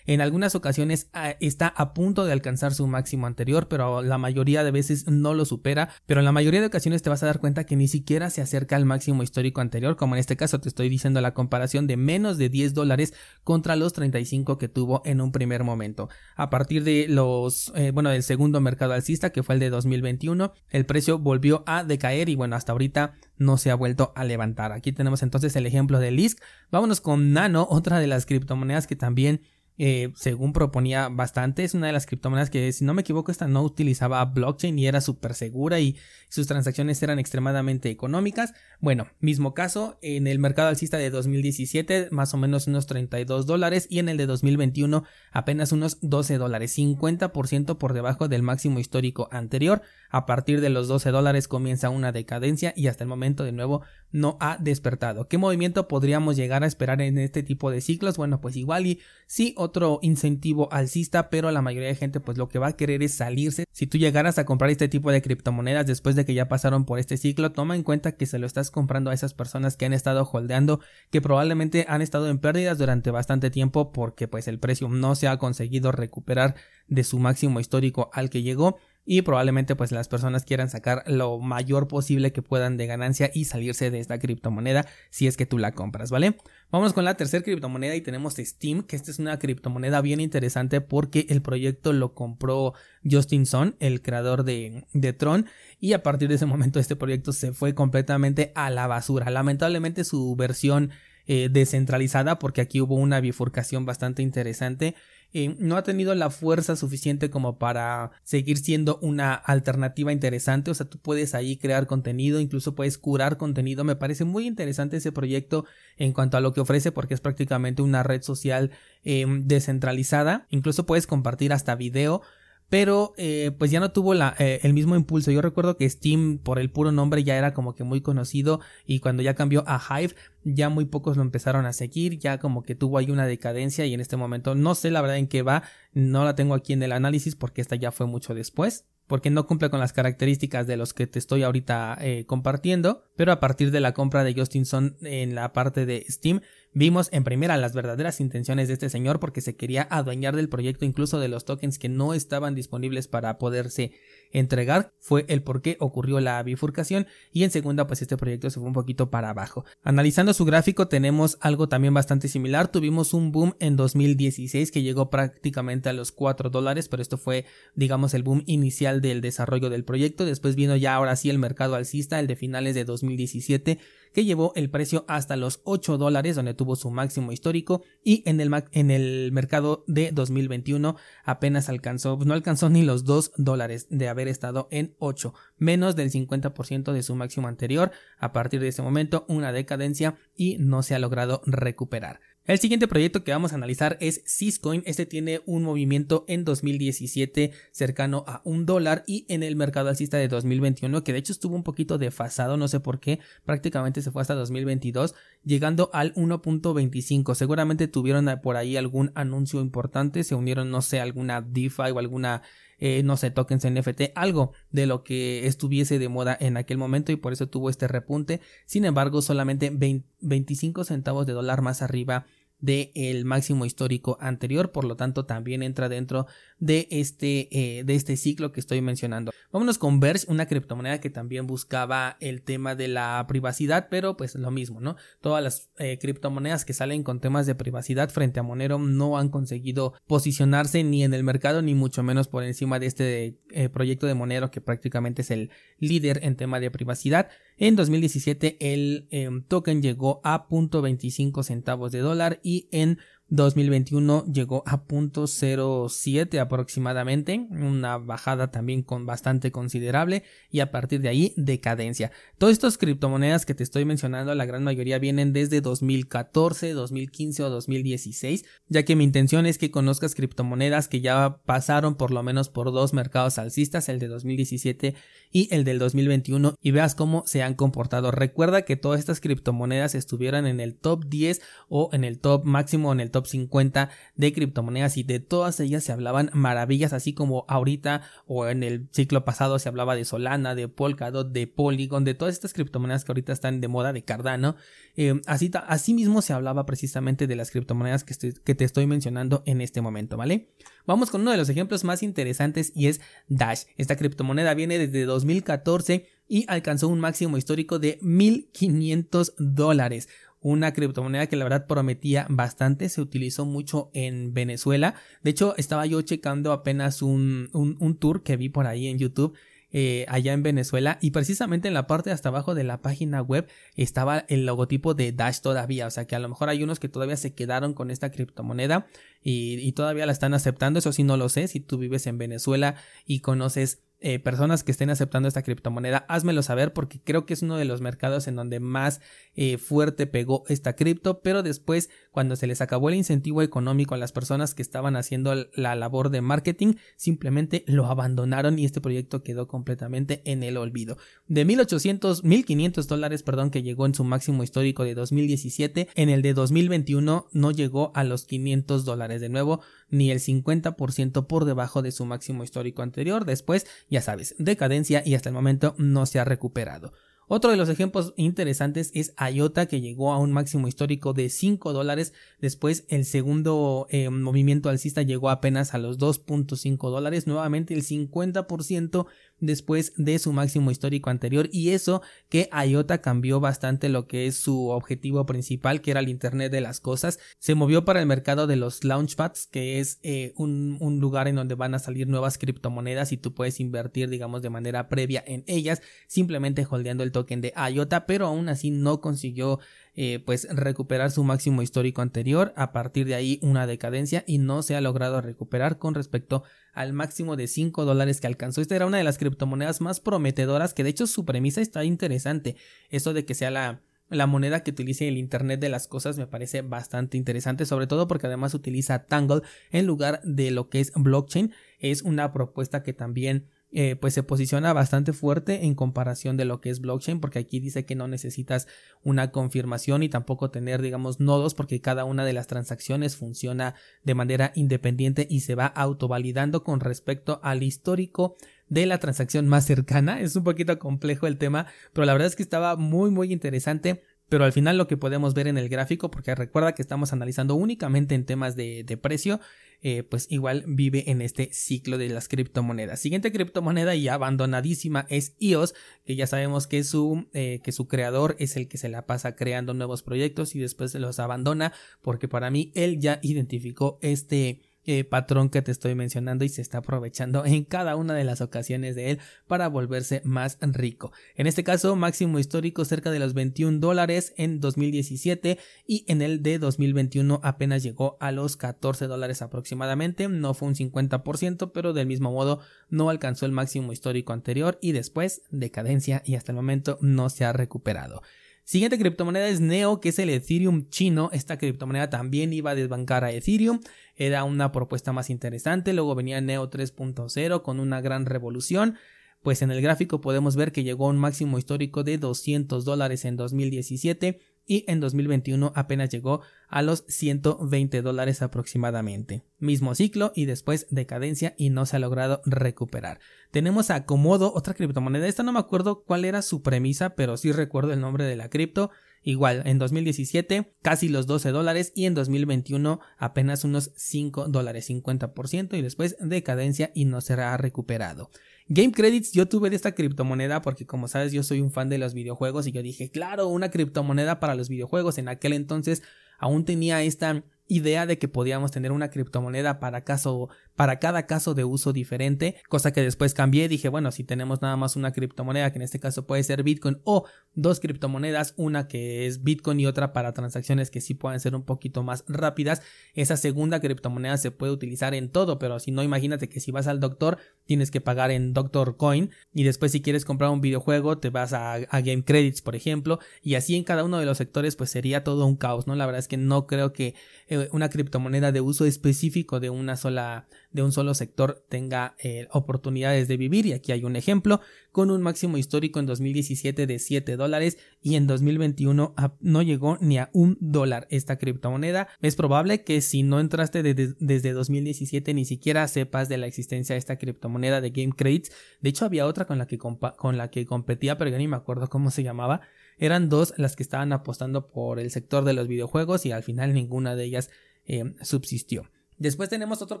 En 0.06 0.20
algunas 0.20 0.54
ocasiones 0.54 1.08
ah, 1.12 1.36
está 1.40 1.68
a 1.68 1.94
punto 1.94 2.24
de 2.24 2.32
alcanzar 2.32 2.74
su 2.74 2.86
máximo 2.86 3.26
anterior, 3.26 3.68
pero 3.68 4.02
la 4.02 4.18
mayoría 4.18 4.62
de 4.62 4.70
veces 4.70 5.06
no 5.08 5.32
lo 5.32 5.44
supera, 5.44 5.88
pero 6.06 6.20
en 6.20 6.26
la 6.26 6.32
mayoría 6.32 6.60
de 6.60 6.66
ocasiones 6.66 7.02
te 7.02 7.10
vas 7.10 7.22
a 7.22 7.26
dar 7.26 7.40
cuenta 7.40 7.64
que 7.64 7.76
ni 7.76 7.88
siquiera 7.88 8.28
se 8.28 8.42
acerca 8.42 8.76
al 8.76 8.84
máximo 8.84 9.22
histórico 9.22 9.60
anterior, 9.60 9.96
como 9.96 10.14
en 10.14 10.20
este 10.20 10.36
caso 10.36 10.60
te 10.60 10.68
estoy 10.68 10.88
diciendo 10.88 11.20
la 11.20 11.32
comparación 11.32 11.86
de 11.86 11.96
menos 11.96 12.36
de 12.36 12.50
10 12.50 12.74
dólares 12.74 13.14
contra 13.44 13.76
los 13.76 13.92
35 13.94 14.58
que 14.58 14.68
tuvo 14.68 15.02
en 15.04 15.20
un 15.20 15.32
primer 15.32 15.64
momento. 15.64 16.08
A 16.36 16.50
partir 16.50 16.84
de 16.84 17.06
los, 17.08 17.72
eh, 17.74 17.90
bueno, 17.90 18.10
del 18.10 18.22
segundo 18.22 18.60
mercado 18.60 18.92
alcista, 18.92 19.30
que 19.30 19.42
fue 19.42 19.54
el 19.54 19.60
de 19.60 19.70
2021, 19.70 20.52
el 20.70 20.86
precio 20.86 21.18
volvió 21.18 21.64
a 21.66 21.82
decaer 21.84 22.28
y 22.28 22.34
bueno, 22.34 22.56
hasta 22.56 22.72
ahorita 22.72 23.14
no 23.36 23.56
se 23.56 23.70
ha 23.70 23.74
vuelto 23.74 24.12
a 24.16 24.24
levantar. 24.24 24.72
Aquí 24.72 24.92
tenemos 24.92 25.22
entonces 25.22 25.54
el 25.56 25.66
ejemplo 25.66 25.98
de 25.98 26.10
LISC. 26.10 26.40
Vámonos 26.70 27.00
con 27.00 27.32
Nano, 27.32 27.66
otra 27.70 27.98
de 27.98 28.06
las 28.06 28.26
criptomonedas 28.26 28.86
que 28.86 28.96
también 28.96 29.40
eh, 29.76 30.12
según 30.14 30.52
proponía 30.52 31.08
bastante, 31.08 31.64
es 31.64 31.74
una 31.74 31.88
de 31.88 31.92
las 31.92 32.06
criptomonedas 32.06 32.50
que, 32.50 32.72
si 32.72 32.84
no 32.84 32.94
me 32.94 33.02
equivoco, 33.02 33.32
esta 33.32 33.48
no 33.48 33.62
utilizaba 33.62 34.24
blockchain 34.24 34.78
y 34.78 34.86
era 34.86 35.00
súper 35.00 35.34
segura 35.34 35.80
y 35.80 35.96
sus 36.28 36.46
transacciones 36.46 37.02
eran 37.02 37.18
extremadamente 37.18 37.90
económicas. 37.90 38.54
Bueno, 38.80 39.08
mismo 39.20 39.52
caso, 39.54 39.98
en 40.00 40.26
el 40.26 40.38
mercado 40.38 40.68
alcista 40.68 40.96
de 40.96 41.10
2017, 41.10 42.08
más 42.12 42.34
o 42.34 42.36
menos 42.36 42.66
unos 42.68 42.86
32 42.86 43.46
dólares 43.46 43.86
y 43.90 43.98
en 43.98 44.08
el 44.08 44.16
de 44.16 44.26
2021 44.26 45.04
apenas 45.32 45.72
unos 45.72 45.98
12 46.02 46.38
dólares, 46.38 46.76
50% 46.78 47.78
por 47.78 47.94
debajo 47.94 48.28
del 48.28 48.42
máximo 48.42 48.78
histórico 48.78 49.28
anterior. 49.32 49.82
A 50.10 50.26
partir 50.26 50.60
de 50.60 50.70
los 50.70 50.86
12 50.86 51.10
dólares 51.10 51.48
comienza 51.48 51.90
una 51.90 52.12
decadencia 52.12 52.72
y 52.76 52.86
hasta 52.86 53.02
el 53.02 53.08
momento 53.08 53.42
de 53.42 53.50
nuevo 53.50 53.82
no 54.12 54.36
ha 54.40 54.56
despertado. 54.58 55.26
¿Qué 55.26 55.38
movimiento 55.38 55.88
podríamos 55.88 56.36
llegar 56.36 56.62
a 56.62 56.68
esperar 56.68 57.00
en 57.00 57.18
este 57.18 57.42
tipo 57.42 57.72
de 57.72 57.80
ciclos? 57.80 58.16
Bueno, 58.16 58.40
pues 58.40 58.54
igual 58.54 58.86
y 58.86 59.00
sí 59.26 59.54
otro 59.64 59.98
incentivo 60.02 60.72
alcista, 60.72 61.30
pero 61.30 61.50
la 61.50 61.62
mayoría 61.62 61.88
de 61.88 61.96
gente 61.96 62.20
pues 62.20 62.38
lo 62.38 62.48
que 62.48 62.58
va 62.58 62.68
a 62.68 62.76
querer 62.76 63.02
es 63.02 63.14
salirse. 63.14 63.64
Si 63.72 63.86
tú 63.86 63.98
llegaras 63.98 64.38
a 64.38 64.44
comprar 64.44 64.70
este 64.70 64.88
tipo 64.88 65.10
de 65.10 65.22
criptomonedas 65.22 65.86
después 65.86 66.14
de 66.14 66.24
que 66.24 66.34
ya 66.34 66.48
pasaron 66.48 66.84
por 66.84 66.98
este 66.98 67.16
ciclo, 67.16 67.52
toma 67.52 67.74
en 67.74 67.82
cuenta 67.82 68.12
que 68.12 68.26
se 68.26 68.38
lo 68.38 68.46
estás 68.46 68.70
comprando 68.70 69.10
a 69.10 69.14
esas 69.14 69.34
personas 69.34 69.76
que 69.76 69.86
han 69.86 69.92
estado 69.92 70.28
holdeando, 70.30 70.80
que 71.10 71.20
probablemente 71.20 71.86
han 71.88 72.02
estado 72.02 72.28
en 72.28 72.38
pérdidas 72.38 72.78
durante 72.78 73.10
bastante 73.10 73.50
tiempo 73.50 73.92
porque 73.92 74.28
pues 74.28 74.48
el 74.48 74.58
precio 74.58 74.88
no 74.88 75.14
se 75.14 75.28
ha 75.28 75.38
conseguido 75.38 75.92
recuperar 75.92 76.54
de 76.86 77.04
su 77.04 77.18
máximo 77.18 77.60
histórico 77.60 78.10
al 78.12 78.30
que 78.30 78.42
llegó 78.42 78.78
y 79.04 79.22
probablemente 79.22 79.76
pues 79.76 79.92
las 79.92 80.08
personas 80.08 80.44
quieran 80.44 80.70
sacar 80.70 81.04
lo 81.06 81.38
mayor 81.38 81.88
posible 81.88 82.32
que 82.32 82.42
puedan 82.42 82.76
de 82.76 82.86
ganancia 82.86 83.30
y 83.32 83.44
salirse 83.44 83.90
de 83.90 84.00
esta 84.00 84.18
criptomoneda 84.18 84.86
si 85.10 85.26
es 85.26 85.36
que 85.36 85.46
tú 85.46 85.58
la 85.58 85.72
compras, 85.72 86.10
¿vale? 86.10 86.36
Vamos 86.70 86.92
con 86.92 87.04
la 87.04 87.16
tercera 87.16 87.44
criptomoneda 87.44 87.94
y 87.94 88.00
tenemos 88.00 88.34
Steam, 88.36 88.82
que 88.82 88.96
esta 88.96 89.10
es 89.10 89.18
una 89.18 89.38
criptomoneda 89.38 90.00
bien 90.00 90.20
interesante 90.20 90.80
porque 90.80 91.26
el 91.28 91.42
proyecto 91.42 91.92
lo 91.92 92.14
compró 92.14 92.72
Justin 93.08 93.46
Sun, 93.46 93.76
el 93.80 94.02
creador 94.02 94.44
de, 94.44 94.86
de 94.92 95.12
Tron, 95.12 95.46
y 95.78 95.92
a 95.92 96.02
partir 96.02 96.28
de 96.28 96.36
ese 96.36 96.46
momento 96.46 96.80
este 96.80 96.96
proyecto 96.96 97.32
se 97.32 97.52
fue 97.52 97.74
completamente 97.74 98.52
a 98.54 98.70
la 98.70 98.86
basura. 98.86 99.30
Lamentablemente 99.30 100.04
su 100.04 100.34
versión 100.36 100.90
eh, 101.26 101.48
descentralizada 101.50 102.38
porque 102.38 102.60
aquí 102.60 102.82
hubo 102.82 102.96
una 102.96 103.18
bifurcación 103.18 103.86
bastante 103.86 104.20
interesante 104.20 104.94
eh, 105.36 105.56
no 105.58 105.76
ha 105.76 105.82
tenido 105.82 106.14
la 106.14 106.30
fuerza 106.30 106.76
suficiente 106.76 107.28
como 107.28 107.58
para 107.58 108.12
seguir 108.22 108.56
siendo 108.58 109.00
una 109.02 109.34
alternativa 109.34 110.12
interesante. 110.12 110.70
O 110.70 110.74
sea, 110.74 110.86
tú 110.86 110.98
puedes 110.98 111.34
ahí 111.34 111.56
crear 111.56 111.88
contenido, 111.88 112.38
incluso 112.38 112.76
puedes 112.76 112.98
curar 112.98 113.36
contenido. 113.36 113.82
Me 113.82 113.96
parece 113.96 114.24
muy 114.24 114.46
interesante 114.46 114.96
ese 114.96 115.10
proyecto 115.10 115.66
en 115.96 116.12
cuanto 116.12 116.36
a 116.36 116.40
lo 116.40 116.52
que 116.52 116.60
ofrece 116.60 116.92
porque 116.92 117.14
es 117.14 117.20
prácticamente 117.20 117.82
una 117.82 118.04
red 118.04 118.22
social 118.22 118.70
eh, 119.02 119.26
descentralizada. 119.40 120.46
Incluso 120.50 120.86
puedes 120.86 121.08
compartir 121.08 121.52
hasta 121.52 121.74
video 121.74 122.22
pero 122.68 123.12
eh, 123.16 123.52
pues 123.58 123.70
ya 123.70 123.80
no 123.80 123.92
tuvo 123.92 124.14
eh, 124.14 124.60
el 124.62 124.72
mismo 124.72 124.96
impulso. 124.96 125.30
Yo 125.30 125.42
recuerdo 125.42 125.76
que 125.76 125.88
Steam 125.88 126.38
por 126.38 126.58
el 126.58 126.70
puro 126.70 126.92
nombre 126.92 127.24
ya 127.24 127.36
era 127.36 127.54
como 127.54 127.74
que 127.74 127.84
muy 127.84 128.00
conocido 128.00 128.60
y 128.86 129.00
cuando 129.00 129.22
ya 129.22 129.34
cambió 129.34 129.64
a 129.66 129.80
Hive 129.80 130.14
ya 130.44 130.68
muy 130.68 130.84
pocos 130.84 131.16
lo 131.16 131.22
empezaron 131.22 131.66
a 131.66 131.72
seguir, 131.72 132.18
ya 132.18 132.38
como 132.38 132.62
que 132.62 132.74
tuvo 132.74 132.98
ahí 132.98 133.10
una 133.10 133.26
decadencia 133.26 133.86
y 133.86 133.94
en 133.94 134.00
este 134.00 134.16
momento 134.16 134.54
no 134.54 134.74
sé 134.74 134.90
la 134.90 135.00
verdad 135.00 135.16
en 135.16 135.26
qué 135.26 135.42
va, 135.42 135.62
no 135.92 136.24
la 136.24 136.34
tengo 136.34 136.54
aquí 136.54 136.72
en 136.72 136.82
el 136.82 136.92
análisis 136.92 137.34
porque 137.34 137.60
esta 137.60 137.76
ya 137.76 137.92
fue 137.92 138.06
mucho 138.06 138.34
después 138.34 138.86
porque 139.06 139.30
no 139.30 139.46
cumple 139.46 139.70
con 139.70 139.80
las 139.80 139.92
características 139.92 140.66
de 140.66 140.76
los 140.76 140.94
que 140.94 141.06
te 141.06 141.18
estoy 141.18 141.42
ahorita 141.42 141.98
eh, 142.00 142.24
compartiendo, 142.26 143.04
pero 143.16 143.32
a 143.32 143.40
partir 143.40 143.70
de 143.70 143.80
la 143.80 143.92
compra 143.92 144.24
de 144.24 144.34
Justinson 144.34 144.96
en 145.02 145.34
la 145.34 145.52
parte 145.52 145.86
de 145.86 146.06
Steam 146.08 146.40
Vimos 146.76 147.08
en 147.12 147.22
primera 147.22 147.56
las 147.56 147.72
verdaderas 147.72 148.18
intenciones 148.18 148.66
de 148.66 148.74
este 148.74 148.90
señor 148.90 149.20
porque 149.20 149.40
se 149.40 149.54
quería 149.54 149.86
adueñar 149.90 150.34
del 150.34 150.48
proyecto 150.48 150.84
incluso 150.84 151.20
de 151.20 151.28
los 151.28 151.44
tokens 151.44 151.78
que 151.78 151.88
no 151.88 152.14
estaban 152.14 152.56
disponibles 152.56 153.06
para 153.06 153.38
poderse 153.38 153.92
entregar. 154.32 154.92
Fue 154.98 155.24
el 155.28 155.44
por 155.44 155.62
qué 155.62 155.76
ocurrió 155.78 156.18
la 156.18 156.42
bifurcación 156.42 157.06
y 157.32 157.44
en 157.44 157.52
segunda 157.52 157.86
pues 157.86 158.02
este 158.02 158.16
proyecto 158.16 158.50
se 158.50 158.58
fue 158.58 158.66
un 158.66 158.72
poquito 158.72 159.08
para 159.08 159.30
abajo. 159.30 159.64
Analizando 159.84 160.34
su 160.34 160.44
gráfico 160.44 160.88
tenemos 160.88 161.38
algo 161.40 161.68
también 161.68 161.94
bastante 161.94 162.26
similar, 162.26 162.66
tuvimos 162.66 163.14
un 163.14 163.30
boom 163.30 163.54
en 163.60 163.76
2016 163.76 164.72
que 164.72 164.82
llegó 164.82 165.10
prácticamente 165.10 165.90
a 165.90 165.92
los 165.92 166.10
4 166.10 166.50
dólares, 166.50 166.88
pero 166.88 167.02
esto 167.02 167.18
fue 167.18 167.44
digamos 167.76 168.14
el 168.14 168.24
boom 168.24 168.42
inicial 168.46 169.00
del 169.00 169.20
desarrollo 169.20 169.70
del 169.70 169.84
proyecto, 169.84 170.24
después 170.24 170.56
vino 170.56 170.74
ya 170.74 170.96
ahora 170.96 171.14
sí 171.14 171.30
el 171.30 171.38
mercado 171.38 171.76
alcista, 171.76 172.18
el 172.18 172.26
de 172.26 172.34
finales 172.34 172.74
de 172.74 172.84
2017 172.84 173.78
que 174.14 174.24
llevó 174.24 174.52
el 174.54 174.70
precio 174.70 175.04
hasta 175.08 175.36
los 175.36 175.60
8 175.64 175.98
dólares 175.98 176.36
donde 176.36 176.54
tuvo 176.54 176.76
su 176.76 176.90
máximo 176.90 177.32
histórico 177.32 177.82
y 178.02 178.22
en 178.24 178.40
el, 178.40 178.50
en 178.72 178.90
el 178.90 179.32
mercado 179.32 179.84
de 179.86 180.12
2021 180.12 180.96
apenas 181.24 181.68
alcanzó, 181.68 182.16
no 182.24 182.32
alcanzó 182.32 182.70
ni 182.70 182.82
los 182.82 183.04
2 183.04 183.32
dólares 183.36 183.88
de 183.90 184.08
haber 184.08 184.28
estado 184.28 184.68
en 184.70 184.94
8, 184.98 185.34
menos 185.58 185.96
del 185.96 186.10
50% 186.10 186.92
de 186.92 187.02
su 187.02 187.16
máximo 187.16 187.48
anterior, 187.48 187.90
a 188.18 188.32
partir 188.32 188.60
de 188.60 188.68
ese 188.68 188.82
momento 188.82 189.26
una 189.28 189.52
decadencia 189.52 190.16
y 190.34 190.56
no 190.58 190.82
se 190.82 190.94
ha 190.94 191.00
logrado 191.00 191.42
recuperar. 191.44 192.20
El 192.46 192.58
siguiente 192.58 192.88
proyecto 192.88 193.24
que 193.24 193.32
vamos 193.32 193.52
a 193.52 193.54
analizar 193.54 193.96
es 194.02 194.20
Syscoin. 194.26 194.82
Este 194.84 195.06
tiene 195.06 195.40
un 195.46 195.62
movimiento 195.62 196.26
en 196.28 196.44
2017 196.44 197.52
cercano 197.72 198.22
a 198.26 198.42
un 198.44 198.66
dólar 198.66 199.02
y 199.06 199.24
en 199.30 199.42
el 199.42 199.56
mercado 199.56 199.88
alcista 199.88 200.18
de 200.18 200.28
2021 200.28 201.02
que 201.04 201.14
de 201.14 201.20
hecho 201.20 201.32
estuvo 201.32 201.56
un 201.56 201.62
poquito 201.62 201.96
desfasado, 201.96 202.58
no 202.58 202.68
sé 202.68 202.80
por 202.80 203.00
qué, 203.00 203.18
prácticamente 203.46 204.02
se 204.02 204.10
fue 204.10 204.20
hasta 204.20 204.34
2022 204.34 205.14
llegando 205.42 205.88
al 205.94 206.12
1.25. 206.16 207.34
Seguramente 207.34 207.88
tuvieron 207.88 208.28
por 208.42 208.58
ahí 208.58 208.76
algún 208.76 209.10
anuncio 209.14 209.62
importante, 209.62 210.22
se 210.22 210.34
unieron 210.34 210.70
no 210.70 210.82
sé 210.82 211.00
alguna 211.00 211.40
DeFi 211.40 211.92
o 211.94 211.98
alguna 211.98 212.42
eh, 212.78 213.02
no 213.02 213.16
sé, 213.16 213.30
tokens 213.30 213.64
NFT, 213.64 214.12
algo 214.14 214.52
de 214.70 214.86
lo 214.86 215.04
que 215.04 215.46
estuviese 215.46 215.98
de 215.98 216.08
moda 216.08 216.36
en 216.38 216.56
aquel 216.56 216.76
momento 216.76 217.12
y 217.12 217.16
por 217.16 217.32
eso 217.32 217.48
tuvo 217.48 217.70
este 217.70 217.88
repunte. 217.88 218.40
Sin 218.66 218.84
embargo, 218.84 219.22
solamente 219.22 219.72
25 220.20 220.84
centavos 220.84 221.24
de 221.24 221.32
dólar 221.32 221.62
más 221.62 221.82
arriba 221.82 222.26
del 222.64 223.26
máximo 223.26 223.66
histórico 223.66 224.16
anterior, 224.20 224.72
por 224.72 224.84
lo 224.84 224.96
tanto 224.96 225.26
también 225.26 225.62
entra 225.62 225.90
dentro 225.90 226.26
de 226.58 226.88
este, 226.90 227.48
eh, 227.50 227.84
de 227.84 227.94
este 227.94 228.16
ciclo 228.16 228.52
que 228.52 228.60
estoy 228.60 228.80
mencionando. 228.80 229.32
Vámonos 229.52 229.76
con 229.76 230.00
Verge, 230.00 230.24
una 230.28 230.46
criptomoneda 230.46 230.98
que 230.98 231.10
también 231.10 231.46
buscaba 231.46 232.16
el 232.20 232.40
tema 232.40 232.74
de 232.74 232.88
la 232.88 233.24
privacidad, 233.28 233.88
pero 233.90 234.16
pues 234.16 234.34
lo 234.34 234.50
mismo, 234.50 234.80
¿no? 234.80 234.96
Todas 235.20 235.44
las 235.44 235.70
eh, 235.78 235.98
criptomonedas 236.00 236.64
que 236.64 236.72
salen 236.72 237.02
con 237.02 237.20
temas 237.20 237.46
de 237.46 237.54
privacidad 237.54 238.08
frente 238.08 238.40
a 238.40 238.42
Monero 238.42 238.78
no 238.78 239.18
han 239.18 239.28
conseguido 239.28 239.92
posicionarse 240.06 240.84
ni 240.84 241.04
en 241.04 241.12
el 241.12 241.22
mercado 241.22 241.60
ni 241.60 241.74
mucho 241.74 242.02
menos 242.02 242.28
por 242.28 242.44
encima 242.44 242.78
de 242.78 242.86
este 242.86 243.38
eh, 243.50 243.68
proyecto 243.68 244.06
de 244.06 244.14
Monero 244.14 244.50
que 244.50 244.62
prácticamente 244.62 245.20
es 245.20 245.30
el 245.30 245.50
líder 245.78 246.20
en 246.22 246.36
tema 246.36 246.60
de 246.60 246.70
privacidad. 246.70 247.28
En 247.56 247.76
2017 247.76 248.56
el 248.60 249.06
em, 249.10 249.42
token 249.42 249.80
llegó 249.80 250.20
a 250.24 250.48
0.25 250.48 251.42
centavos 251.44 251.92
de 251.92 252.00
dólar 252.00 252.40
y 252.42 252.68
en 252.72 252.98
2021 253.34 254.26
llegó 254.32 254.62
a 254.66 254.86
0.07 254.86 256.38
aproximadamente, 256.38 257.46
una 257.50 257.98
bajada 257.98 258.50
también 258.50 258.82
con 258.82 259.06
bastante 259.06 259.50
considerable 259.50 260.22
y 260.50 260.60
a 260.60 260.70
partir 260.70 261.00
de 261.00 261.08
ahí 261.08 261.34
decadencia. 261.36 262.12
Todas 262.38 262.52
estas 262.52 262.78
criptomonedas 262.78 263.44
que 263.44 263.54
te 263.54 263.62
estoy 263.62 263.84
mencionando, 263.84 264.34
la 264.34 264.46
gran 264.46 264.62
mayoría 264.62 264.98
vienen 264.98 265.32
desde 265.32 265.60
2014, 265.60 266.72
2015 266.72 267.42
o 267.42 267.50
2016, 267.50 268.44
ya 268.68 268.84
que 268.84 268.96
mi 268.96 269.04
intención 269.04 269.46
es 269.46 269.58
que 269.58 269.70
conozcas 269.70 270.14
criptomonedas 270.14 270.88
que 270.88 271.00
ya 271.00 271.40
pasaron 271.44 271.96
por 271.96 272.10
lo 272.12 272.22
menos 272.22 272.48
por 272.48 272.72
dos 272.72 272.92
mercados 272.94 273.38
alcistas, 273.38 273.88
el 273.88 273.98
de 273.98 274.08
2017 274.08 274.94
y 275.32 275.52
el 275.52 275.64
del 275.64 275.78
2021 275.80 276.54
y 276.60 276.70
veas 276.70 276.94
cómo 276.94 277.24
se 277.26 277.42
han 277.42 277.54
comportado. 277.54 278.12
Recuerda 278.12 278.62
que 278.62 278.76
todas 278.76 279.00
estas 279.00 279.20
criptomonedas 279.20 279.94
estuvieran 279.94 280.46
en 280.46 280.60
el 280.60 280.76
top 280.76 281.04
10 281.06 281.42
o 281.68 281.90
en 281.92 282.04
el 282.04 282.20
top 282.20 282.44
máximo 282.44 282.92
en 282.92 283.00
el 283.00 283.10
top 283.10 283.23
50 283.26 283.90
de 284.16 284.32
criptomonedas 284.32 284.96
y 284.96 285.02
de 285.02 285.20
todas 285.20 285.60
ellas 285.60 285.84
se 285.84 285.92
hablaban 285.92 286.30
maravillas 286.32 286.92
así 286.92 287.14
como 287.14 287.44
ahorita 287.48 288.02
o 288.26 288.46
en 288.46 288.62
el 288.62 288.88
ciclo 288.92 289.24
pasado 289.24 289.58
se 289.58 289.68
hablaba 289.68 289.96
de 289.96 290.04
Solana, 290.04 290.54
de 290.54 290.68
Polkadot, 290.68 291.32
de 291.32 291.46
Polygon, 291.46 292.04
de 292.04 292.14
todas 292.14 292.34
estas 292.34 292.52
criptomonedas 292.52 293.04
que 293.04 293.12
ahorita 293.12 293.32
están 293.32 293.60
de 293.60 293.68
moda 293.68 293.92
de 293.92 294.04
Cardano. 294.04 294.56
Eh, 294.96 295.20
así, 295.26 295.50
así 295.66 295.94
mismo 295.94 296.22
se 296.22 296.32
hablaba 296.32 296.66
precisamente 296.66 297.26
de 297.26 297.36
las 297.36 297.50
criptomonedas 297.50 298.04
que, 298.04 298.14
que 298.32 298.54
te 298.54 298.64
estoy 298.64 298.86
mencionando 298.86 299.42
en 299.46 299.60
este 299.60 299.80
momento, 299.80 300.16
¿vale? 300.16 300.50
Vamos 300.86 301.10
con 301.10 301.22
uno 301.22 301.30
de 301.30 301.38
los 301.38 301.48
ejemplos 301.48 301.82
más 301.84 302.02
interesantes 302.02 302.72
y 302.74 302.88
es 302.88 303.00
Dash. 303.28 303.62
Esta 303.76 303.96
criptomoneda 303.96 304.52
viene 304.54 304.78
desde 304.78 305.04
2014 305.06 306.08
y 306.28 306.44
alcanzó 306.48 306.88
un 306.88 307.00
máximo 307.00 307.36
histórico 307.36 307.78
de 307.78 307.98
1.500 308.00 309.34
dólares. 309.38 310.08
Una 310.44 310.74
criptomoneda 310.74 311.26
que 311.26 311.36
la 311.36 311.44
verdad 311.44 311.66
prometía 311.66 312.26
bastante, 312.28 312.90
se 312.90 313.00
utilizó 313.00 313.46
mucho 313.46 313.90
en 313.94 314.34
Venezuela. 314.34 314.94
De 315.22 315.30
hecho, 315.30 315.56
estaba 315.56 315.86
yo 315.86 316.02
checando 316.02 316.52
apenas 316.52 317.00
un, 317.00 317.48
un, 317.54 317.96
tour 317.96 318.22
que 318.22 318.36
vi 318.36 318.50
por 318.50 318.66
ahí 318.66 318.88
en 318.88 318.98
YouTube 318.98 319.34
eh, 319.72 320.04
allá 320.06 320.34
en 320.34 320.42
Venezuela 320.42 320.98
y 321.00 321.12
precisamente 321.12 321.68
en 321.68 321.72
la 321.72 321.86
parte 321.86 322.10
de 322.10 322.14
hasta 322.14 322.28
abajo 322.28 322.54
de 322.54 322.62
la 322.62 322.82
página 322.82 323.22
web 323.22 323.48
estaba 323.74 324.26
el 324.28 324.44
logotipo 324.44 324.92
de 324.92 325.12
Dash 325.12 325.40
todavía, 325.40 325.86
o 325.86 325.90
sea 325.90 326.06
que 326.06 326.14
a 326.14 326.18
lo 326.18 326.28
mejor 326.28 326.50
hay 326.50 326.62
unos 326.62 326.78
que 326.78 326.90
todavía 326.90 327.16
se 327.16 327.32
quedaron 327.32 327.72
con 327.72 327.90
esta 327.90 328.10
criptomoneda 328.10 328.86
y, 329.22 329.54
y 329.66 329.72
todavía 329.72 330.04
la 330.04 330.12
están 330.12 330.34
aceptando, 330.34 330.78
eso 330.78 330.92
sí 330.92 331.04
no 331.04 331.16
lo 331.16 331.30
sé, 331.30 331.48
si 331.48 331.60
tú 331.60 331.78
vives 331.78 332.06
en 332.06 332.18
Venezuela 332.18 332.74
y 333.06 333.20
conoces 333.20 333.80
eh, 334.06 334.18
personas 334.18 334.64
que 334.64 334.70
estén 334.70 334.90
aceptando 334.90 335.28
esta 335.28 335.42
criptomoneda, 335.42 336.04
házmelo 336.10 336.42
saber 336.42 336.74
porque 336.74 337.00
creo 337.02 337.24
que 337.24 337.32
es 337.32 337.40
uno 337.40 337.56
de 337.56 337.64
los 337.64 337.80
mercados 337.80 338.28
en 338.28 338.36
donde 338.36 338.60
más 338.60 339.00
eh, 339.34 339.56
fuerte 339.56 340.06
pegó 340.06 340.44
esta 340.48 340.76
cripto, 340.76 341.22
pero 341.22 341.42
después 341.42 341.88
cuando 342.10 342.36
se 342.36 342.46
les 342.46 342.60
acabó 342.60 342.90
el 342.90 342.96
incentivo 342.96 343.40
económico 343.40 343.94
a 343.94 343.98
las 343.98 344.12
personas 344.12 344.54
que 344.54 344.60
estaban 344.60 344.96
haciendo 344.96 345.34
la 345.54 345.74
labor 345.74 346.10
de 346.10 346.20
marketing, 346.20 346.74
simplemente 346.96 347.64
lo 347.66 347.86
abandonaron 347.86 348.58
y 348.58 348.66
este 348.66 348.82
proyecto 348.82 349.22
quedó 349.22 349.48
completamente 349.48 350.20
en 350.26 350.42
el 350.42 350.58
olvido. 350.58 350.98
De 351.26 351.46
1800, 351.46 352.24
1500 352.24 352.86
dólares, 352.86 353.22
perdón, 353.22 353.50
que 353.50 353.62
llegó 353.62 353.86
en 353.86 353.94
su 353.94 354.04
máximo 354.04 354.44
histórico 354.44 354.84
de 354.84 354.92
2017, 354.94 355.88
en 355.94 356.10
el 356.10 356.20
de 356.20 356.34
2021 356.34 357.28
no 357.32 357.50
llegó 357.52 357.90
a 357.94 358.04
los 358.04 358.26
500 358.26 358.84
dólares 358.84 359.22
de 359.22 359.30
nuevo, 359.30 359.62
ni 359.94 360.10
el 360.10 360.18
50% 360.18 361.26
por 361.26 361.44
debajo 361.44 361.80
de 361.80 361.92
su 361.92 362.04
máximo 362.04 362.44
histórico 362.44 362.82
anterior. 362.82 363.24
Después, 363.24 363.66
ya 363.88 364.02
sabes, 364.02 364.34
decadencia 364.38 365.02
y 365.04 365.14
hasta 365.14 365.28
el 365.28 365.34
momento 365.34 365.74
no 365.78 366.04
se 366.06 366.18
ha 366.18 366.24
recuperado. 366.24 366.92
Otro 367.26 367.50
de 367.50 367.56
los 367.56 367.70
ejemplos 367.70 368.12
interesantes 368.16 368.90
es 368.92 369.14
IOTA 369.18 369.66
que 369.66 369.80
llegó 369.80 370.12
a 370.12 370.18
un 370.18 370.32
máximo 370.32 370.68
histórico 370.68 371.14
de 371.14 371.30
5 371.30 371.72
dólares. 371.72 372.12
Después 372.38 372.84
el 372.88 373.06
segundo 373.06 373.86
eh, 373.88 374.10
movimiento 374.10 374.68
alcista 374.68 375.00
llegó 375.00 375.30
apenas 375.30 375.72
a 375.72 375.78
los 375.78 375.98
2.5 375.98 376.90
dólares. 376.90 377.26
Nuevamente 377.26 377.72
el 377.72 377.82
50% 377.82 379.06
después 379.40 379.92
de 379.96 380.18
su 380.18 380.32
máximo 380.32 380.70
histórico 380.70 381.10
anterior 381.10 381.48
y 381.52 381.70
eso 381.70 382.02
que 382.28 382.48
IOTA 382.52 382.98
cambió 382.98 383.40
bastante 383.40 383.88
lo 383.88 384.06
que 384.06 384.26
es 384.26 384.36
su 384.36 384.68
objetivo 384.68 385.26
principal 385.26 385.80
que 385.80 385.90
era 385.90 386.00
el 386.00 386.08
Internet 386.08 386.52
de 386.52 386.60
las 386.60 386.80
cosas. 386.80 387.18
Se 387.38 387.54
movió 387.54 387.84
para 387.84 388.00
el 388.00 388.06
mercado 388.06 388.46
de 388.46 388.56
los 388.56 388.84
launchpads 388.84 389.46
que 389.46 389.80
es 389.80 389.98
eh, 390.02 390.32
un, 390.36 390.78
un, 390.80 391.00
lugar 391.00 391.28
en 391.28 391.36
donde 391.36 391.54
van 391.54 391.74
a 391.74 391.78
salir 391.78 392.08
nuevas 392.08 392.38
criptomonedas 392.38 393.12
y 393.12 393.16
tú 393.16 393.34
puedes 393.34 393.60
invertir 393.60 394.08
digamos 394.08 394.42
de 394.42 394.50
manera 394.50 394.88
previa 394.88 395.22
en 395.26 395.44
ellas 395.46 395.82
simplemente 396.06 396.66
holdeando 396.68 397.04
el 397.04 397.12
token 397.12 397.40
de 397.40 397.52
IOTA 397.72 398.06
pero 398.06 398.26
aún 398.26 398.48
así 398.48 398.70
no 398.70 399.00
consiguió 399.00 399.58
eh, 399.96 400.20
pues 400.24 400.48
recuperar 400.50 401.12
su 401.12 401.22
máximo 401.22 401.62
histórico 401.62 402.02
anterior 402.02 402.52
a 402.56 402.72
partir 402.72 403.06
de 403.06 403.14
ahí 403.14 403.38
una 403.42 403.66
decadencia 403.66 404.24
y 404.26 404.38
no 404.38 404.62
se 404.62 404.74
ha 404.74 404.80
logrado 404.80 405.20
recuperar 405.20 405.78
con 405.78 405.94
respecto 405.94 406.42
al 406.72 406.92
máximo 406.92 407.36
de 407.36 407.46
5 407.46 407.84
dólares 407.84 408.20
que 408.20 408.26
alcanzó. 408.26 408.60
Esta 408.60 408.74
era 408.74 408.86
una 408.86 408.98
de 408.98 409.04
las 409.04 409.18
criptomonedas 409.18 409.80
más 409.80 410.00
prometedoras 410.00 410.74
que 410.74 410.82
de 410.82 410.90
hecho 410.90 411.06
su 411.06 411.24
premisa 411.24 411.60
está 411.60 411.84
interesante. 411.84 412.56
Eso 412.90 413.12
de 413.12 413.24
que 413.24 413.34
sea 413.34 413.52
la, 413.52 413.82
la 414.08 414.26
moneda 414.26 414.64
que 414.64 414.72
utilice 414.72 415.06
el 415.06 415.16
Internet 415.16 415.60
de 415.60 415.68
las 415.68 415.86
cosas 415.86 416.18
me 416.18 416.26
parece 416.26 416.62
bastante 416.62 417.16
interesante, 417.16 417.64
sobre 417.64 417.86
todo 417.86 418.08
porque 418.08 418.26
además 418.26 418.54
utiliza 418.54 419.06
Tangle 419.06 419.42
en 419.70 419.86
lugar 419.86 420.20
de 420.24 420.50
lo 420.50 420.68
que 420.70 420.80
es 420.80 420.92
blockchain. 420.94 421.52
Es 421.78 422.02
una 422.02 422.32
propuesta 422.32 422.82
que 422.82 422.92
también 422.94 423.46
eh, 423.76 423.96
pues 423.96 424.14
se 424.14 424.22
posiciona 424.22 424.72
bastante 424.72 425.12
fuerte 425.12 425.64
en 425.64 425.74
comparación 425.74 426.36
de 426.36 426.44
lo 426.44 426.60
que 426.60 426.70
es 426.70 426.80
blockchain 426.80 427.18
porque 427.18 427.40
aquí 427.40 427.58
dice 427.58 427.84
que 427.84 427.96
no 427.96 428.06
necesitas 428.06 428.68
una 429.02 429.32
confirmación 429.32 430.04
y 430.04 430.08
tampoco 430.08 430.52
tener 430.52 430.80
digamos 430.80 431.18
nodos 431.18 431.54
porque 431.54 431.80
cada 431.80 432.04
una 432.04 432.24
de 432.24 432.32
las 432.32 432.46
transacciones 432.46 433.16
funciona 433.16 433.74
de 434.04 434.14
manera 434.14 434.52
independiente 434.54 435.26
y 435.28 435.40
se 435.40 435.56
va 435.56 435.66
autovalidando 435.66 436.62
con 436.62 436.78
respecto 436.78 437.40
al 437.42 437.64
histórico 437.64 438.36
de 438.68 438.86
la 438.86 438.98
transacción 438.98 439.46
más 439.46 439.66
cercana. 439.66 440.20
Es 440.20 440.36
un 440.36 440.44
poquito 440.44 440.78
complejo 440.78 441.26
el 441.26 441.36
tema 441.36 441.66
pero 441.92 442.04
la 442.04 442.12
verdad 442.12 442.28
es 442.28 442.36
que 442.36 442.44
estaba 442.44 442.76
muy 442.76 443.10
muy 443.10 443.32
interesante 443.32 444.04
pero 444.28 444.44
al 444.44 444.52
final 444.52 444.78
lo 444.78 444.86
que 444.86 444.96
podemos 444.96 445.34
ver 445.34 445.48
en 445.48 445.58
el 445.58 445.68
gráfico, 445.68 446.10
porque 446.10 446.34
recuerda 446.34 446.74
que 446.74 446.82
estamos 446.82 447.12
analizando 447.12 447.54
únicamente 447.54 448.14
en 448.14 448.24
temas 448.24 448.56
de, 448.56 448.98
precio, 449.00 449.40
eh, 449.82 450.02
pues 450.02 450.26
igual 450.30 450.64
vive 450.66 451.10
en 451.10 451.20
este 451.20 451.52
ciclo 451.52 451.98
de 451.98 452.08
las 452.08 452.28
criptomonedas. 452.28 453.00
Siguiente 453.00 453.32
criptomoneda 453.32 453.94
y 453.94 454.08
abandonadísima 454.08 455.06
es 455.08 455.36
EOS, 455.40 455.74
que 456.04 456.16
ya 456.16 456.26
sabemos 456.26 456.66
que 456.66 456.84
su, 456.84 457.28
eh, 457.34 457.60
que 457.62 457.72
su 457.72 457.86
creador 457.86 458.36
es 458.38 458.56
el 458.56 458.68
que 458.68 458.78
se 458.78 458.88
la 458.88 459.06
pasa 459.06 459.36
creando 459.36 459.74
nuevos 459.74 460.02
proyectos 460.02 460.54
y 460.54 460.58
después 460.58 460.94
los 460.94 461.18
abandona, 461.18 461.72
porque 462.00 462.28
para 462.28 462.50
mí 462.50 462.72
él 462.74 462.98
ya 463.00 463.18
identificó 463.22 463.98
este 464.00 464.62
eh, 464.86 465.04
patrón 465.04 465.48
que 465.48 465.62
te 465.62 465.72
estoy 465.72 465.94
mencionando 465.94 466.44
y 466.44 466.48
se 466.48 466.62
está 466.62 466.78
aprovechando 466.78 467.44
en 467.44 467.64
cada 467.64 467.96
una 467.96 468.14
de 468.14 468.24
las 468.24 468.40
ocasiones 468.40 468.94
de 468.94 469.10
él 469.10 469.18
para 469.46 469.68
volverse 469.68 470.22
más 470.24 470.58
rico. 470.60 471.12
En 471.36 471.46
este 471.46 471.64
caso, 471.64 471.96
máximo 471.96 472.38
histórico 472.38 472.84
cerca 472.84 473.10
de 473.10 473.18
los 473.18 473.34
21 473.34 473.78
dólares 473.78 474.34
en 474.36 474.60
2017 474.60 475.58
y 475.86 476.04
en 476.08 476.22
el 476.22 476.42
de 476.42 476.58
2021 476.58 477.40
apenas 477.42 477.82
llegó 477.82 478.16
a 478.20 478.32
los 478.32 478.56
14 478.56 479.06
dólares 479.06 479.42
aproximadamente. 479.42 480.28
No 480.28 480.54
fue 480.54 480.68
un 480.68 480.74
50%, 480.74 481.72
pero 481.72 481.92
del 481.92 482.06
mismo 482.06 482.32
modo 482.32 482.60
no 482.90 483.10
alcanzó 483.10 483.46
el 483.46 483.52
máximo 483.52 483.92
histórico 483.92 484.32
anterior 484.32 484.78
y 484.80 484.92
después 484.92 485.42
decadencia 485.50 486.22
y 486.24 486.34
hasta 486.34 486.52
el 486.52 486.56
momento 486.56 486.98
no 487.00 487.30
se 487.30 487.44
ha 487.44 487.52
recuperado. 487.52 488.22
Siguiente 488.64 488.98
criptomoneda 488.98 489.48
es 489.48 489.60
Neo, 489.60 490.00
que 490.00 490.08
es 490.08 490.18
el 490.18 490.30
Ethereum 490.30 490.88
chino. 490.88 491.28
Esta 491.32 491.58
criptomoneda 491.58 492.08
también 492.08 492.52
iba 492.54 492.70
a 492.70 492.74
desbancar 492.74 493.22
a 493.22 493.30
Ethereum. 493.30 493.80
Era 494.16 494.44
una 494.44 494.72
propuesta 494.72 495.12
más 495.12 495.28
interesante. 495.28 495.92
Luego 495.92 496.14
venía 496.14 496.40
Neo 496.40 496.70
3.0 496.70 497.62
con 497.62 497.78
una 497.78 498.00
gran 498.00 498.24
revolución. 498.24 498.96
Pues 499.42 499.60
en 499.60 499.70
el 499.70 499.82
gráfico 499.82 500.22
podemos 500.22 500.56
ver 500.56 500.72
que 500.72 500.82
llegó 500.82 501.06
a 501.06 501.10
un 501.10 501.18
máximo 501.18 501.58
histórico 501.58 502.04
de 502.04 502.16
200 502.16 502.86
dólares 502.86 503.26
en 503.26 503.36
2017 503.36 504.40
y 504.66 504.84
en 504.88 505.00
2021 505.00 505.72
apenas 505.74 506.08
llegó 506.10 506.40
a 506.68 506.82
los 506.82 507.04
120 507.08 508.02
dólares 508.02 508.42
aproximadamente. 508.42 509.42
Mismo 509.58 509.94
ciclo 509.94 510.32
y 510.34 510.46
después 510.46 510.86
decadencia 510.90 511.54
y 511.56 511.70
no 511.70 511.86
se 511.86 511.96
ha 511.96 512.00
logrado 512.00 512.40
recuperar. 512.44 513.20
Tenemos 513.50 513.90
a 513.90 514.06
Komodo, 514.06 514.52
otra 514.54 514.74
criptomoneda. 514.74 515.28
Esta 515.28 515.42
no 515.42 515.52
me 515.52 515.58
acuerdo 515.58 516.04
cuál 516.04 516.24
era 516.24 516.42
su 516.42 516.62
premisa, 516.62 517.14
pero 517.14 517.36
sí 517.36 517.52
recuerdo 517.52 517.92
el 517.92 518.00
nombre 518.00 518.24
de 518.24 518.36
la 518.36 518.48
cripto. 518.48 518.90
Igual, 519.26 519.62
en 519.64 519.78
2017 519.78 520.74
casi 520.82 521.08
los 521.08 521.26
12 521.26 521.50
dólares 521.50 521.92
y 521.94 522.04
en 522.04 522.14
2021 522.14 523.00
apenas 523.16 523.64
unos 523.64 523.92
5 523.96 524.48
dólares, 524.48 524.90
50% 524.90 525.78
y 525.78 525.82
después 525.82 526.16
decadencia 526.20 526.90
y 526.94 527.06
no 527.06 527.22
será 527.22 527.56
recuperado. 527.56 528.30
Game 528.66 528.92
Credits 528.92 529.32
yo 529.32 529.46
tuve 529.46 529.68
de 529.68 529.76
esta 529.76 529.92
criptomoneda 529.92 530.62
porque 530.62 530.86
como 530.86 531.06
sabes 531.06 531.32
yo 531.32 531.42
soy 531.42 531.60
un 531.60 531.70
fan 531.70 531.90
de 531.90 531.98
los 531.98 532.14
videojuegos 532.14 532.66
y 532.66 532.72
yo 532.72 532.82
dije 532.82 533.10
claro 533.10 533.48
una 533.48 533.70
criptomoneda 533.70 534.40
para 534.40 534.54
los 534.54 534.70
videojuegos 534.70 535.18
en 535.18 535.28
aquel 535.28 535.52
entonces 535.52 536.02
aún 536.38 536.64
tenía 536.64 537.02
esta 537.02 537.44
idea 537.68 538.06
de 538.06 538.18
que 538.18 538.26
podíamos 538.28 538.70
tener 538.70 538.92
una 538.92 539.10
criptomoneda 539.10 539.80
para 539.80 540.04
caso 540.04 540.48
para 540.76 540.98
cada 540.98 541.26
caso 541.26 541.54
de 541.54 541.64
uso 541.64 541.92
diferente, 541.92 542.56
cosa 542.68 542.92
que 542.92 543.00
después 543.00 543.34
cambié, 543.34 543.68
dije, 543.68 543.88
bueno, 543.88 544.10
si 544.10 544.24
tenemos 544.24 544.60
nada 544.60 544.76
más 544.76 544.96
una 544.96 545.12
criptomoneda, 545.12 545.70
que 545.70 545.78
en 545.78 545.82
este 545.82 546.00
caso 546.00 546.26
puede 546.26 546.42
ser 546.42 546.62
Bitcoin, 546.62 546.98
o 547.04 547.24
dos 547.54 547.78
criptomonedas, 547.78 548.54
una 548.56 548.88
que 548.88 549.26
es 549.26 549.44
Bitcoin 549.44 549.78
y 549.78 549.86
otra 549.86 550.12
para 550.12 550.32
transacciones 550.32 550.90
que 550.90 551.00
sí 551.00 551.14
pueden 551.14 551.38
ser 551.38 551.54
un 551.54 551.62
poquito 551.62 552.02
más 552.02 552.24
rápidas, 552.26 552.82
esa 553.14 553.36
segunda 553.36 553.80
criptomoneda 553.80 554.36
se 554.36 554.50
puede 554.50 554.72
utilizar 554.72 555.14
en 555.14 555.28
todo, 555.28 555.58
pero 555.58 555.78
si 555.78 555.92
no, 555.92 556.02
imagínate 556.02 556.48
que 556.48 556.60
si 556.60 556.72
vas 556.72 556.88
al 556.88 556.98
doctor, 556.98 557.38
tienes 557.66 557.90
que 557.90 558.00
pagar 558.00 558.30
en 558.30 558.52
Doctor 558.52 558.96
Coin, 558.96 559.30
y 559.52 559.62
después 559.62 559.92
si 559.92 560.02
quieres 560.02 560.24
comprar 560.24 560.50
un 560.50 560.60
videojuego, 560.60 561.18
te 561.18 561.30
vas 561.30 561.52
a, 561.52 561.78
Game 562.04 562.24
Credits, 562.24 562.62
por 562.62 562.74
ejemplo, 562.74 563.20
y 563.42 563.54
así 563.54 563.76
en 563.76 563.84
cada 563.84 564.04
uno 564.04 564.18
de 564.18 564.26
los 564.26 564.38
sectores, 564.38 564.74
pues 564.76 564.90
sería 564.90 565.22
todo 565.22 565.46
un 565.46 565.56
caos, 565.56 565.86
¿no? 565.86 565.94
La 565.94 566.06
verdad 566.06 566.18
es 566.18 566.28
que 566.28 566.36
no 566.36 566.66
creo 566.66 566.92
que 566.92 567.14
eh, 567.48 567.68
una 567.72 567.88
criptomoneda 567.88 568.52
de 568.52 568.60
uso 568.60 568.84
específico 568.84 569.60
de 569.60 569.70
una 569.70 569.96
sola 569.96 570.46
de 570.74 570.82
un 570.82 570.92
solo 570.92 571.14
sector 571.14 571.64
tenga 571.68 572.16
eh, 572.18 572.48
oportunidades 572.50 573.28
de 573.28 573.36
vivir. 573.38 573.64
Y 573.64 573.72
aquí 573.72 573.92
hay 573.92 574.04
un 574.04 574.16
ejemplo 574.16 574.60
con 574.92 575.10
un 575.10 575.22
máximo 575.22 575.56
histórico 575.56 576.00
en 576.00 576.06
2017 576.06 576.86
de 576.86 576.98
7 576.98 577.36
dólares 577.36 577.78
y 578.02 578.16
en 578.16 578.26
2021 578.26 579.14
no 579.40 579.62
llegó 579.62 579.96
ni 580.00 580.18
a 580.18 580.30
un 580.32 580.58
dólar 580.60 581.06
esta 581.10 581.38
criptomoneda. 581.38 582.08
Es 582.20 582.34
probable 582.34 582.82
que 582.82 583.00
si 583.00 583.22
no 583.22 583.38
entraste 583.40 583.82
desde 583.82 584.52
2017 584.52 585.32
ni 585.32 585.44
siquiera 585.44 585.86
sepas 585.86 586.28
de 586.28 586.38
la 586.38 586.48
existencia 586.48 586.94
de 586.94 586.98
esta 586.98 587.18
criptomoneda 587.18 587.80
de 587.80 587.90
Game 587.90 588.12
Credits 588.16 588.50
de 588.80 588.90
hecho 588.90 589.04
había 589.04 589.26
otra 589.26 589.46
con 589.46 589.58
la 589.58 589.66
que, 589.66 589.78
con 589.78 590.36
la 590.36 590.50
que 590.50 590.66
competía 590.66 591.16
pero 591.16 591.30
yo 591.30 591.38
ni 591.38 591.46
me 591.46 591.56
acuerdo 591.56 591.88
cómo 591.88 592.10
se 592.10 592.24
llamaba. 592.24 592.62
Eran 592.98 593.28
dos 593.28 593.54
las 593.56 593.76
que 593.76 593.84
estaban 593.84 594.12
apostando 594.12 594.70
por 594.70 594.98
el 594.98 595.10
sector 595.12 595.44
de 595.44 595.52
los 595.52 595.68
videojuegos 595.68 596.26
y 596.26 596.32
al 596.32 596.42
final 596.42 596.74
ninguna 596.74 597.14
de 597.14 597.24
ellas 597.24 597.50
eh, 597.84 598.14
subsistió 598.22 598.90
Después 599.18 599.48
tenemos 599.48 599.80
otro 599.80 600.00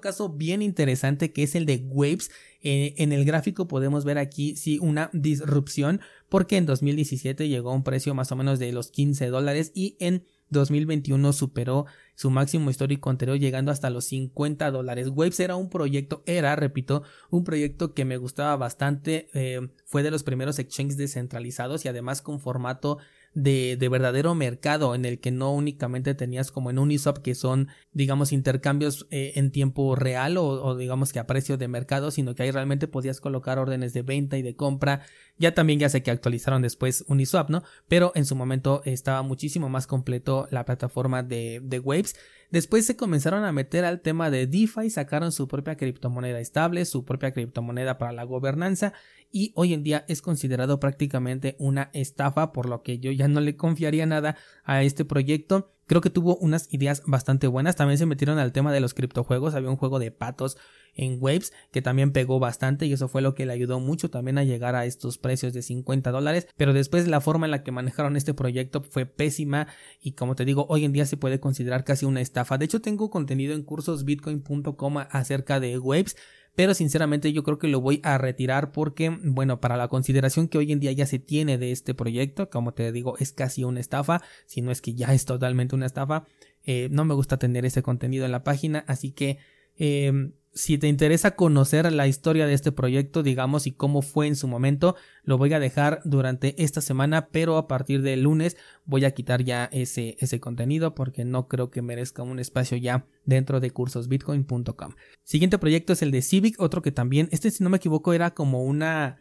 caso 0.00 0.28
bien 0.28 0.62
interesante 0.62 1.32
que 1.32 1.44
es 1.44 1.54
el 1.54 1.66
de 1.66 1.84
Waves. 1.86 2.30
Eh, 2.62 2.94
en 2.98 3.12
el 3.12 3.24
gráfico 3.24 3.68
podemos 3.68 4.04
ver 4.04 4.18
aquí 4.18 4.56
sí 4.56 4.78
una 4.80 5.10
disrupción 5.12 6.00
porque 6.28 6.56
en 6.56 6.66
2017 6.66 7.48
llegó 7.48 7.70
a 7.70 7.74
un 7.74 7.84
precio 7.84 8.14
más 8.14 8.32
o 8.32 8.36
menos 8.36 8.58
de 8.58 8.72
los 8.72 8.90
15 8.90 9.28
dólares 9.28 9.70
y 9.74 9.96
en 10.00 10.24
2021 10.50 11.32
superó 11.32 11.86
su 12.14 12.30
máximo 12.30 12.70
histórico 12.70 13.10
anterior 13.10 13.38
llegando 13.38 13.70
hasta 13.70 13.90
los 13.90 14.04
50 14.06 14.70
dólares. 14.70 15.08
Waves 15.08 15.40
era 15.40 15.56
un 15.56 15.68
proyecto, 15.68 16.22
era, 16.26 16.54
repito, 16.56 17.02
un 17.30 17.44
proyecto 17.44 17.92
que 17.92 18.04
me 18.04 18.16
gustaba 18.16 18.56
bastante. 18.56 19.28
Eh, 19.34 19.68
fue 19.84 20.02
de 20.02 20.10
los 20.10 20.22
primeros 20.22 20.58
exchanges 20.58 20.96
descentralizados 20.96 21.84
y 21.84 21.88
además 21.88 22.22
con 22.22 22.40
formato 22.40 22.98
de, 23.34 23.76
de, 23.76 23.88
verdadero 23.88 24.34
mercado 24.34 24.94
en 24.94 25.04
el 25.04 25.20
que 25.20 25.30
no 25.30 25.52
únicamente 25.52 26.14
tenías 26.14 26.50
como 26.50 26.70
en 26.70 26.78
Uniswap 26.78 27.18
que 27.18 27.34
son 27.34 27.68
digamos 27.92 28.32
intercambios 28.32 29.06
eh, 29.10 29.32
en 29.36 29.50
tiempo 29.50 29.96
real 29.96 30.36
o, 30.36 30.76
digamos 30.76 31.12
que 31.12 31.18
a 31.18 31.26
precio 31.26 31.56
de 31.58 31.68
mercado 31.68 32.10
sino 32.10 32.34
que 32.34 32.44
ahí 32.44 32.50
realmente 32.50 32.88
podías 32.88 33.20
colocar 33.20 33.58
órdenes 33.58 33.92
de 33.92 34.02
venta 34.02 34.38
y 34.38 34.42
de 34.42 34.56
compra. 34.56 35.02
Ya 35.36 35.52
también 35.52 35.80
ya 35.80 35.88
sé 35.88 36.02
que 36.02 36.10
actualizaron 36.10 36.62
después 36.62 37.04
Uniswap 37.08 37.50
no 37.50 37.62
pero 37.88 38.12
en 38.14 38.24
su 38.24 38.36
momento 38.36 38.82
estaba 38.84 39.22
muchísimo 39.22 39.68
más 39.68 39.86
completo 39.86 40.48
la 40.50 40.64
plataforma 40.64 41.22
de, 41.22 41.60
de 41.62 41.78
Waves. 41.80 42.16
Después 42.50 42.86
se 42.86 42.96
comenzaron 42.96 43.44
a 43.44 43.50
meter 43.50 43.84
al 43.84 44.00
tema 44.00 44.30
de 44.30 44.46
DeFi, 44.46 44.88
sacaron 44.88 45.32
su 45.32 45.48
propia 45.48 45.76
criptomoneda 45.76 46.38
estable, 46.38 46.84
su 46.84 47.04
propia 47.04 47.32
criptomoneda 47.32 47.98
para 47.98 48.12
la 48.12 48.22
gobernanza 48.22 48.92
y 49.34 49.52
hoy 49.56 49.74
en 49.74 49.82
día 49.82 50.04
es 50.06 50.22
considerado 50.22 50.78
prácticamente 50.78 51.56
una 51.58 51.90
estafa, 51.92 52.52
por 52.52 52.68
lo 52.68 52.82
que 52.82 53.00
yo 53.00 53.10
ya 53.10 53.26
no 53.26 53.40
le 53.40 53.56
confiaría 53.56 54.06
nada 54.06 54.36
a 54.62 54.84
este 54.84 55.04
proyecto. 55.04 55.74
Creo 55.86 56.00
que 56.00 56.08
tuvo 56.08 56.36
unas 56.36 56.72
ideas 56.72 57.02
bastante 57.04 57.48
buenas. 57.48 57.74
También 57.74 57.98
se 57.98 58.06
metieron 58.06 58.38
al 58.38 58.52
tema 58.52 58.72
de 58.72 58.78
los 58.78 58.94
criptojuegos. 58.94 59.56
Había 59.56 59.70
un 59.70 59.76
juego 59.76 59.98
de 59.98 60.12
patos 60.12 60.56
en 60.94 61.18
Waves 61.20 61.52
que 61.72 61.82
también 61.82 62.12
pegó 62.12 62.38
bastante 62.38 62.86
y 62.86 62.92
eso 62.92 63.08
fue 63.08 63.22
lo 63.22 63.34
que 63.34 63.44
le 63.44 63.52
ayudó 63.52 63.80
mucho 63.80 64.08
también 64.08 64.38
a 64.38 64.44
llegar 64.44 64.76
a 64.76 64.86
estos 64.86 65.18
precios 65.18 65.52
de 65.52 65.62
50 65.62 66.12
dólares. 66.12 66.46
Pero 66.56 66.72
después 66.72 67.08
la 67.08 67.20
forma 67.20 67.46
en 67.48 67.50
la 67.50 67.64
que 67.64 67.72
manejaron 67.72 68.16
este 68.16 68.34
proyecto 68.34 68.82
fue 68.82 69.04
pésima 69.04 69.66
y 70.00 70.12
como 70.12 70.36
te 70.36 70.44
digo, 70.44 70.64
hoy 70.68 70.84
en 70.84 70.92
día 70.92 71.06
se 71.06 71.16
puede 71.16 71.40
considerar 71.40 71.82
casi 71.82 72.06
una 72.06 72.20
estafa. 72.20 72.56
De 72.56 72.66
hecho, 72.66 72.80
tengo 72.80 73.10
contenido 73.10 73.52
en 73.52 73.64
cursosbitcoin.com 73.64 74.98
acerca 75.10 75.58
de 75.58 75.76
Waves 75.76 76.14
pero 76.54 76.74
sinceramente 76.74 77.32
yo 77.32 77.42
creo 77.42 77.58
que 77.58 77.68
lo 77.68 77.80
voy 77.80 78.00
a 78.02 78.18
retirar 78.18 78.72
porque, 78.72 79.10
bueno, 79.22 79.60
para 79.60 79.76
la 79.76 79.88
consideración 79.88 80.48
que 80.48 80.58
hoy 80.58 80.72
en 80.72 80.80
día 80.80 80.92
ya 80.92 81.06
se 81.06 81.18
tiene 81.18 81.58
de 81.58 81.72
este 81.72 81.94
proyecto, 81.94 82.50
como 82.50 82.74
te 82.74 82.92
digo, 82.92 83.16
es 83.18 83.32
casi 83.32 83.64
una 83.64 83.80
estafa, 83.80 84.22
si 84.46 84.62
no 84.62 84.70
es 84.70 84.80
que 84.80 84.94
ya 84.94 85.12
es 85.12 85.24
totalmente 85.24 85.74
una 85.74 85.86
estafa, 85.86 86.26
eh, 86.64 86.88
no 86.90 87.04
me 87.04 87.14
gusta 87.14 87.38
tener 87.38 87.64
ese 87.64 87.82
contenido 87.82 88.24
en 88.24 88.32
la 88.32 88.44
página, 88.44 88.84
así 88.86 89.12
que... 89.12 89.38
Eh, 89.76 90.32
si 90.54 90.78
te 90.78 90.86
interesa 90.86 91.34
conocer 91.34 91.92
la 91.92 92.06
historia 92.06 92.46
de 92.46 92.54
este 92.54 92.70
proyecto, 92.72 93.22
digamos, 93.22 93.66
y 93.66 93.72
cómo 93.72 94.02
fue 94.02 94.28
en 94.28 94.36
su 94.36 94.46
momento, 94.46 94.94
lo 95.24 95.36
voy 95.36 95.52
a 95.52 95.58
dejar 95.58 96.00
durante 96.04 96.62
esta 96.62 96.80
semana, 96.80 97.28
pero 97.32 97.56
a 97.58 97.66
partir 97.66 98.02
del 98.02 98.22
lunes 98.22 98.56
voy 98.84 99.04
a 99.04 99.10
quitar 99.10 99.42
ya 99.42 99.68
ese, 99.72 100.16
ese 100.20 100.40
contenido 100.40 100.94
porque 100.94 101.24
no 101.24 101.48
creo 101.48 101.70
que 101.70 101.82
merezca 101.82 102.22
un 102.22 102.38
espacio 102.38 102.76
ya 102.76 103.06
dentro 103.24 103.58
de 103.58 103.70
cursosbitcoin.com. 103.72 104.94
Siguiente 105.24 105.58
proyecto 105.58 105.92
es 105.92 106.02
el 106.02 106.12
de 106.12 106.22
Civic, 106.22 106.60
otro 106.60 106.82
que 106.82 106.92
también, 106.92 107.28
este 107.32 107.50
si 107.50 107.64
no 107.64 107.70
me 107.70 107.78
equivoco 107.78 108.12
era 108.12 108.32
como 108.32 108.62
una... 108.62 109.18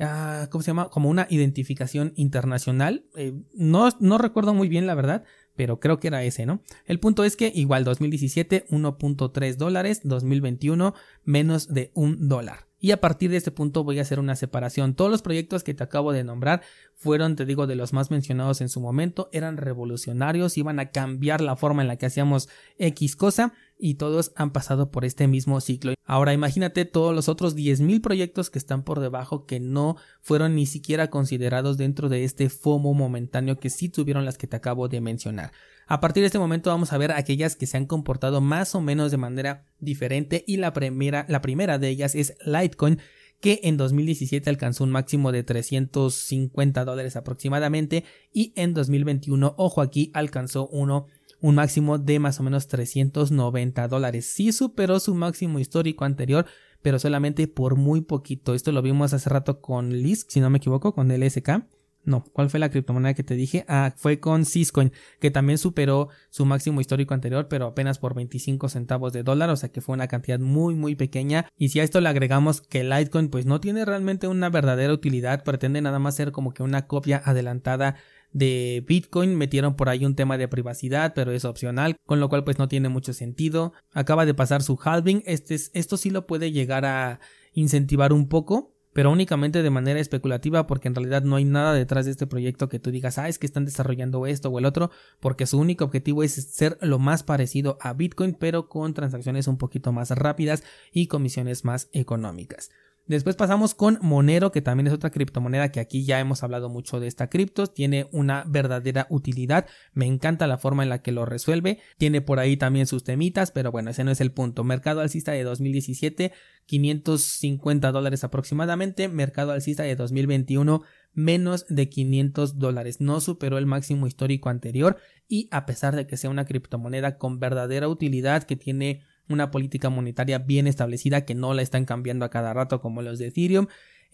Ah, 0.00 0.48
¿Cómo 0.50 0.62
se 0.62 0.72
llama? 0.72 0.88
Como 0.88 1.08
una 1.08 1.28
identificación 1.30 2.14
internacional. 2.16 3.04
Eh, 3.14 3.32
no, 3.54 3.88
no 4.00 4.18
recuerdo 4.18 4.52
muy 4.52 4.68
bien 4.68 4.88
la 4.88 4.96
verdad, 4.96 5.22
pero 5.56 5.80
creo 5.80 6.00
que 6.00 6.08
era 6.08 6.22
ese, 6.24 6.46
¿no? 6.46 6.60
El 6.86 7.00
punto 7.00 7.24
es 7.24 7.36
que 7.36 7.52
igual 7.54 7.84
2017 7.84 8.66
1.3 8.68 9.56
dólares, 9.56 10.00
2021 10.04 10.94
menos 11.24 11.72
de 11.72 11.90
un 11.94 12.28
dólar. 12.28 12.66
Y 12.84 12.90
a 12.90 13.00
partir 13.00 13.30
de 13.30 13.38
este 13.38 13.50
punto 13.50 13.82
voy 13.82 13.98
a 13.98 14.02
hacer 14.02 14.18
una 14.18 14.36
separación. 14.36 14.94
Todos 14.94 15.10
los 15.10 15.22
proyectos 15.22 15.64
que 15.64 15.72
te 15.72 15.82
acabo 15.82 16.12
de 16.12 16.22
nombrar 16.22 16.60
fueron, 16.94 17.34
te 17.34 17.46
digo, 17.46 17.66
de 17.66 17.76
los 17.76 17.94
más 17.94 18.10
mencionados 18.10 18.60
en 18.60 18.68
su 18.68 18.78
momento, 18.78 19.30
eran 19.32 19.56
revolucionarios, 19.56 20.58
iban 20.58 20.78
a 20.78 20.90
cambiar 20.90 21.40
la 21.40 21.56
forma 21.56 21.80
en 21.80 21.88
la 21.88 21.96
que 21.96 22.04
hacíamos 22.04 22.50
X 22.76 23.16
cosa 23.16 23.54
y 23.84 23.96
todos 23.96 24.32
han 24.34 24.50
pasado 24.50 24.90
por 24.90 25.04
este 25.04 25.28
mismo 25.28 25.60
ciclo. 25.60 25.92
Ahora 26.06 26.32
imagínate 26.32 26.86
todos 26.86 27.14
los 27.14 27.28
otros 27.28 27.54
10.000 27.54 28.00
proyectos 28.00 28.48
que 28.48 28.58
están 28.58 28.82
por 28.82 28.98
debajo 28.98 29.44
que 29.44 29.60
no 29.60 29.98
fueron 30.22 30.54
ni 30.54 30.64
siquiera 30.64 31.10
considerados 31.10 31.76
dentro 31.76 32.08
de 32.08 32.24
este 32.24 32.48
FOMO 32.48 32.94
momentáneo 32.94 33.58
que 33.58 33.68
sí 33.68 33.90
tuvieron 33.90 34.24
las 34.24 34.38
que 34.38 34.46
te 34.46 34.56
acabo 34.56 34.88
de 34.88 35.02
mencionar. 35.02 35.52
A 35.86 36.00
partir 36.00 36.22
de 36.22 36.28
este 36.28 36.38
momento 36.38 36.70
vamos 36.70 36.94
a 36.94 36.98
ver 36.98 37.12
aquellas 37.12 37.56
que 37.56 37.66
se 37.66 37.76
han 37.76 37.84
comportado 37.84 38.40
más 38.40 38.74
o 38.74 38.80
menos 38.80 39.10
de 39.10 39.18
manera 39.18 39.66
diferente 39.80 40.44
y 40.46 40.56
la 40.56 40.72
primera, 40.72 41.26
la 41.28 41.42
primera 41.42 41.78
de 41.78 41.90
ellas 41.90 42.14
es 42.14 42.38
Litecoin 42.46 43.00
que 43.40 43.60
en 43.64 43.76
2017 43.76 44.48
alcanzó 44.48 44.84
un 44.84 44.92
máximo 44.92 45.30
de 45.30 45.42
350 45.42 46.86
dólares 46.86 47.16
aproximadamente 47.16 48.04
y 48.32 48.54
en 48.56 48.72
2021, 48.72 49.54
ojo 49.58 49.82
aquí, 49.82 50.10
alcanzó 50.14 50.68
uno 50.68 51.04
un 51.44 51.56
máximo 51.56 51.98
de 51.98 52.18
más 52.20 52.40
o 52.40 52.42
menos 52.42 52.68
390 52.68 53.86
dólares. 53.86 54.24
Sí 54.24 54.50
superó 54.50 54.98
su 54.98 55.14
máximo 55.14 55.58
histórico 55.58 56.06
anterior, 56.06 56.46
pero 56.80 56.98
solamente 56.98 57.46
por 57.48 57.76
muy 57.76 58.00
poquito. 58.00 58.54
Esto 58.54 58.72
lo 58.72 58.80
vimos 58.80 59.12
hace 59.12 59.28
rato 59.28 59.60
con 59.60 59.90
Lisk, 59.90 60.30
si 60.30 60.40
no 60.40 60.48
me 60.48 60.56
equivoco, 60.56 60.94
con 60.94 61.10
el 61.10 61.30
SK. 61.30 61.66
No, 62.06 62.24
¿cuál 62.32 62.48
fue 62.48 62.60
la 62.60 62.70
criptomoneda 62.70 63.12
que 63.12 63.24
te 63.24 63.34
dije? 63.34 63.66
Ah, 63.68 63.92
fue 63.94 64.20
con 64.20 64.46
Syscoin, 64.46 64.92
que 65.20 65.30
también 65.30 65.58
superó 65.58 66.08
su 66.30 66.46
máximo 66.46 66.80
histórico 66.80 67.12
anterior, 67.12 67.46
pero 67.48 67.66
apenas 67.66 67.98
por 67.98 68.14
25 68.14 68.70
centavos 68.70 69.12
de 69.12 69.22
dólar, 69.22 69.50
o 69.50 69.56
sea 69.56 69.70
que 69.70 69.82
fue 69.82 69.94
una 69.94 70.08
cantidad 70.08 70.38
muy 70.38 70.74
muy 70.74 70.94
pequeña. 70.94 71.46
Y 71.58 71.68
si 71.68 71.80
a 71.80 71.82
esto 71.82 72.00
le 72.00 72.08
agregamos 72.08 72.62
que 72.62 72.84
Litecoin 72.84 73.28
pues 73.28 73.44
no 73.44 73.60
tiene 73.60 73.84
realmente 73.84 74.28
una 74.28 74.48
verdadera 74.48 74.94
utilidad, 74.94 75.44
pretende 75.44 75.82
nada 75.82 75.98
más 75.98 76.16
ser 76.16 76.32
como 76.32 76.54
que 76.54 76.62
una 76.62 76.86
copia 76.86 77.20
adelantada 77.22 77.96
de 78.34 78.84
Bitcoin 78.86 79.36
metieron 79.36 79.76
por 79.76 79.88
ahí 79.88 80.04
un 80.04 80.16
tema 80.16 80.36
de 80.36 80.48
privacidad, 80.48 81.14
pero 81.14 81.32
es 81.32 81.46
opcional, 81.46 81.96
con 82.04 82.20
lo 82.20 82.28
cual 82.28 82.44
pues 82.44 82.58
no 82.58 82.68
tiene 82.68 82.90
mucho 82.90 83.14
sentido. 83.14 83.72
Acaba 83.92 84.26
de 84.26 84.34
pasar 84.34 84.62
su 84.62 84.78
halving, 84.82 85.22
este, 85.24 85.54
esto 85.54 85.96
sí 85.96 86.10
lo 86.10 86.26
puede 86.26 86.52
llegar 86.52 86.84
a 86.84 87.20
incentivar 87.52 88.12
un 88.12 88.28
poco, 88.28 88.74
pero 88.92 89.10
únicamente 89.10 89.62
de 89.62 89.70
manera 89.70 90.00
especulativa 90.00 90.66
porque 90.66 90.88
en 90.88 90.96
realidad 90.96 91.22
no 91.22 91.36
hay 91.36 91.44
nada 91.44 91.72
detrás 91.74 92.06
de 92.06 92.10
este 92.10 92.26
proyecto 92.26 92.68
que 92.68 92.80
tú 92.80 92.90
digas, 92.90 93.18
ah, 93.18 93.28
es 93.28 93.38
que 93.38 93.46
están 93.46 93.64
desarrollando 93.64 94.26
esto 94.26 94.48
o 94.50 94.58
el 94.58 94.66
otro, 94.66 94.90
porque 95.20 95.46
su 95.46 95.58
único 95.58 95.84
objetivo 95.84 96.24
es 96.24 96.32
ser 96.32 96.76
lo 96.80 96.98
más 96.98 97.22
parecido 97.22 97.78
a 97.80 97.92
Bitcoin, 97.92 98.34
pero 98.34 98.68
con 98.68 98.94
transacciones 98.94 99.46
un 99.46 99.58
poquito 99.58 99.92
más 99.92 100.10
rápidas 100.10 100.64
y 100.92 101.06
comisiones 101.06 101.64
más 101.64 101.88
económicas. 101.92 102.70
Después 103.06 103.36
pasamos 103.36 103.74
con 103.74 103.98
Monero, 104.00 104.50
que 104.50 104.62
también 104.62 104.86
es 104.86 104.92
otra 104.94 105.10
criptomoneda 105.10 105.70
que 105.70 105.80
aquí 105.80 106.06
ya 106.06 106.20
hemos 106.20 106.42
hablado 106.42 106.70
mucho 106.70 107.00
de 107.00 107.06
esta 107.06 107.28
cripto. 107.28 107.66
Tiene 107.66 108.08
una 108.12 108.44
verdadera 108.46 109.06
utilidad. 109.10 109.66
Me 109.92 110.06
encanta 110.06 110.46
la 110.46 110.56
forma 110.56 110.84
en 110.84 110.88
la 110.88 111.02
que 111.02 111.12
lo 111.12 111.26
resuelve. 111.26 111.80
Tiene 111.98 112.22
por 112.22 112.38
ahí 112.38 112.56
también 112.56 112.86
sus 112.86 113.04
temitas, 113.04 113.50
pero 113.50 113.70
bueno, 113.70 113.90
ese 113.90 114.04
no 114.04 114.10
es 114.10 114.22
el 114.22 114.32
punto. 114.32 114.64
Mercado 114.64 115.02
alcista 115.02 115.32
de 115.32 115.42
2017, 115.42 116.32
550 116.64 117.92
dólares 117.92 118.24
aproximadamente. 118.24 119.08
Mercado 119.08 119.52
alcista 119.52 119.82
de 119.82 119.96
2021, 119.96 120.82
menos 121.12 121.66
de 121.68 121.90
500 121.90 122.58
dólares. 122.58 123.02
No 123.02 123.20
superó 123.20 123.58
el 123.58 123.66
máximo 123.66 124.06
histórico 124.06 124.48
anterior 124.48 124.96
y 125.28 125.48
a 125.50 125.66
pesar 125.66 125.94
de 125.94 126.06
que 126.06 126.16
sea 126.16 126.30
una 126.30 126.46
criptomoneda 126.46 127.18
con 127.18 127.38
verdadera 127.38 127.86
utilidad 127.86 128.44
que 128.44 128.56
tiene 128.56 129.02
una 129.28 129.50
política 129.50 129.90
monetaria 129.90 130.38
bien 130.38 130.66
establecida 130.66 131.24
que 131.24 131.34
no 131.34 131.54
la 131.54 131.62
están 131.62 131.84
cambiando 131.84 132.24
a 132.24 132.30
cada 132.30 132.52
rato 132.52 132.80
como 132.80 133.02
los 133.02 133.18
de 133.18 133.28
Ethereum. 133.28 133.66